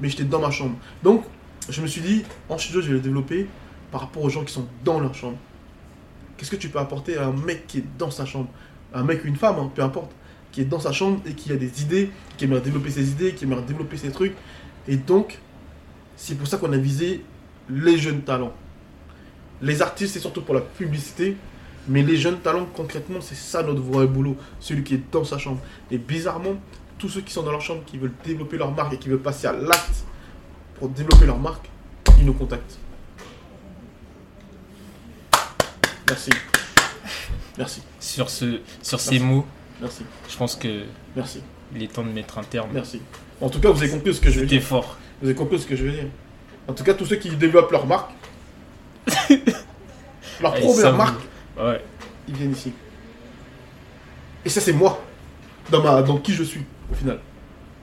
mais 0.00 0.08
j'étais 0.08 0.24
dans 0.24 0.40
ma 0.40 0.50
chambre. 0.50 0.76
Donc, 1.02 1.24
je 1.68 1.80
me 1.82 1.86
suis 1.86 2.00
dit, 2.00 2.24
en 2.48 2.58
studio, 2.58 2.80
je 2.80 2.88
vais 2.88 2.94
le 2.94 3.00
développer 3.00 3.46
par 3.90 4.02
rapport 4.02 4.22
aux 4.22 4.28
gens 4.28 4.44
qui 4.44 4.52
sont 4.52 4.66
dans 4.84 5.00
leur 5.00 5.14
chambre. 5.14 5.36
Qu'est-ce 6.36 6.50
que 6.50 6.56
tu 6.56 6.68
peux 6.68 6.78
apporter 6.78 7.18
à 7.18 7.26
un 7.26 7.32
mec 7.32 7.66
qui 7.66 7.78
est 7.78 7.84
dans 7.98 8.10
sa 8.10 8.24
chambre? 8.24 8.48
Un 8.94 9.04
mec 9.04 9.24
ou 9.24 9.28
une 9.28 9.36
femme, 9.36 9.56
hein, 9.58 9.70
peu 9.74 9.82
importe, 9.82 10.12
qui 10.52 10.62
est 10.62 10.64
dans 10.64 10.80
sa 10.80 10.92
chambre 10.92 11.20
et 11.26 11.34
qui 11.34 11.52
a 11.52 11.56
des 11.56 11.82
idées, 11.82 12.10
qui 12.36 12.44
aimerait 12.44 12.60
développer 12.60 12.90
ses 12.90 13.10
idées, 13.10 13.34
qui 13.34 13.44
aimerait 13.44 13.62
développer 13.62 13.96
ses 13.96 14.10
trucs. 14.10 14.34
Et 14.88 14.96
donc, 14.96 15.38
c'est 16.16 16.36
pour 16.36 16.48
ça 16.48 16.56
qu'on 16.56 16.72
a 16.72 16.78
visé 16.78 17.24
les 17.68 17.98
jeunes 17.98 18.22
talents. 18.22 18.54
Les 19.62 19.82
artistes, 19.82 20.14
c'est 20.14 20.20
surtout 20.20 20.42
pour 20.42 20.54
la 20.54 20.62
publicité, 20.62 21.36
mais 21.88 22.02
les 22.02 22.16
jeunes 22.16 22.38
talents, 22.40 22.66
concrètement, 22.74 23.20
c'est 23.20 23.34
ça 23.34 23.62
notre 23.62 23.80
vrai 23.80 24.06
boulot. 24.06 24.36
Celui 24.60 24.84
qui 24.84 24.94
est 24.94 25.02
dans 25.12 25.24
sa 25.24 25.38
chambre. 25.38 25.60
Et 25.90 25.98
bizarrement, 25.98 26.54
tous 26.98 27.08
ceux 27.08 27.20
qui 27.22 27.32
sont 27.32 27.42
dans 27.42 27.52
leur 27.52 27.62
chambre, 27.62 27.82
qui 27.86 27.98
veulent 27.98 28.12
développer 28.24 28.58
leur 28.58 28.72
marque 28.72 28.92
et 28.92 28.98
qui 28.98 29.08
veulent 29.08 29.18
passer 29.22 29.46
à 29.46 29.52
l'acte 29.52 30.04
pour 30.78 30.88
développer 30.88 31.26
leur 31.26 31.38
marque, 31.38 31.68
ils 32.18 32.24
nous 32.26 32.34
contactent. 32.34 32.78
Merci. 36.08 36.30
Merci. 37.56 37.82
Sur, 37.98 38.28
ce, 38.30 38.60
sur 38.82 39.00
ces 39.00 39.18
mots, 39.18 39.46
Merci. 39.80 40.02
je 40.28 40.36
pense 40.36 40.56
que 40.56 40.84
Merci. 41.14 41.42
il 41.74 41.82
est 41.82 41.92
temps 41.92 42.02
de 42.02 42.08
mettre 42.10 42.38
un 42.38 42.42
terme. 42.42 42.70
Merci. 42.72 43.00
En 43.40 43.48
tout 43.48 43.60
cas, 43.60 43.70
vous 43.70 43.82
avez 43.82 43.90
compris 43.90 44.14
ce 44.14 44.20
que 44.20 44.30
je 44.30 44.40
veux 44.40 44.46
dire. 44.46 44.62
fort. 44.62 44.96
Vous 45.20 45.28
avez 45.28 45.36
compris 45.36 45.58
ce 45.58 45.66
que 45.66 45.76
je 45.76 45.84
veux 45.84 45.92
dire. 45.92 46.06
En 46.68 46.72
tout 46.72 46.84
cas, 46.84 46.94
tous 46.94 47.06
ceux 47.06 47.16
qui 47.16 47.30
développent 47.30 47.70
leur 47.70 47.86
marque, 47.86 48.10
leur 50.40 50.52
Allez, 50.52 50.62
première 50.62 50.96
marque, 50.96 51.20
Ouais. 51.60 51.84
ils 52.28 52.34
viennent 52.34 52.52
ici. 52.52 52.72
Et 54.44 54.48
ça, 54.48 54.60
c'est 54.60 54.72
moi. 54.72 55.02
Dans, 55.70 55.82
ma, 55.82 56.02
dans 56.02 56.16
qui 56.18 56.32
je 56.32 56.42
suis, 56.42 56.64
au 56.90 56.94
final. 56.94 57.20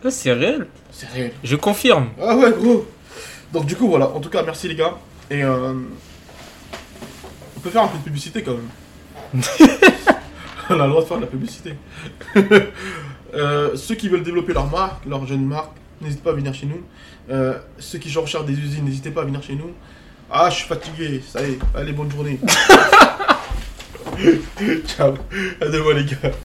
Ah, 0.03 0.11
c'est 0.11 0.33
réel. 0.33 0.67
C'est 0.91 1.07
réel. 1.07 1.31
Je 1.43 1.55
confirme. 1.55 2.09
Ah 2.21 2.35
ouais, 2.35 2.51
gros. 2.51 2.87
Donc, 3.53 3.65
du 3.65 3.75
coup, 3.75 3.87
voilà. 3.87 4.09
En 4.09 4.19
tout 4.19 4.29
cas, 4.29 4.43
merci 4.43 4.67
les 4.67 4.75
gars. 4.75 4.95
Et 5.29 5.43
euh, 5.43 5.73
on 7.55 7.59
peut 7.59 7.69
faire 7.69 7.83
un 7.83 7.87
peu 7.87 7.97
de 7.97 8.03
publicité 8.03 8.43
quand 8.43 8.53
même. 8.53 9.41
on 10.69 10.79
a 10.79 10.83
le 10.83 10.89
droit 10.89 11.01
de 11.01 11.07
faire 11.07 11.17
de 11.17 11.21
la 11.23 11.27
publicité. 11.27 11.73
Euh, 13.33 13.75
ceux 13.75 13.95
qui 13.95 14.07
veulent 14.07 14.23
développer 14.23 14.53
leur 14.53 14.67
marque, 14.67 15.05
leur 15.05 15.27
jeune 15.27 15.45
marque, 15.45 15.73
n'hésitez 15.99 16.21
pas 16.23 16.29
à 16.29 16.33
venir 16.33 16.53
chez 16.53 16.65
nous. 16.65 16.81
Euh, 17.29 17.59
ceux 17.77 17.99
qui 17.99 18.17
recherchent 18.17 18.45
des 18.45 18.57
usines, 18.57 18.85
n'hésitez 18.85 19.11
pas 19.11 19.21
à 19.21 19.25
venir 19.25 19.43
chez 19.43 19.53
nous. 19.53 19.73
Ah, 20.31 20.49
je 20.49 20.55
suis 20.55 20.65
fatigué. 20.67 21.21
Ça 21.27 21.45
y 21.45 21.51
est. 21.51 21.59
Allez, 21.75 21.91
bonne 21.91 22.09
journée. 22.09 22.39
Ciao. 24.87 25.15
À 25.61 25.65
demain, 25.65 25.93
les 25.93 26.05
gars. 26.05 26.46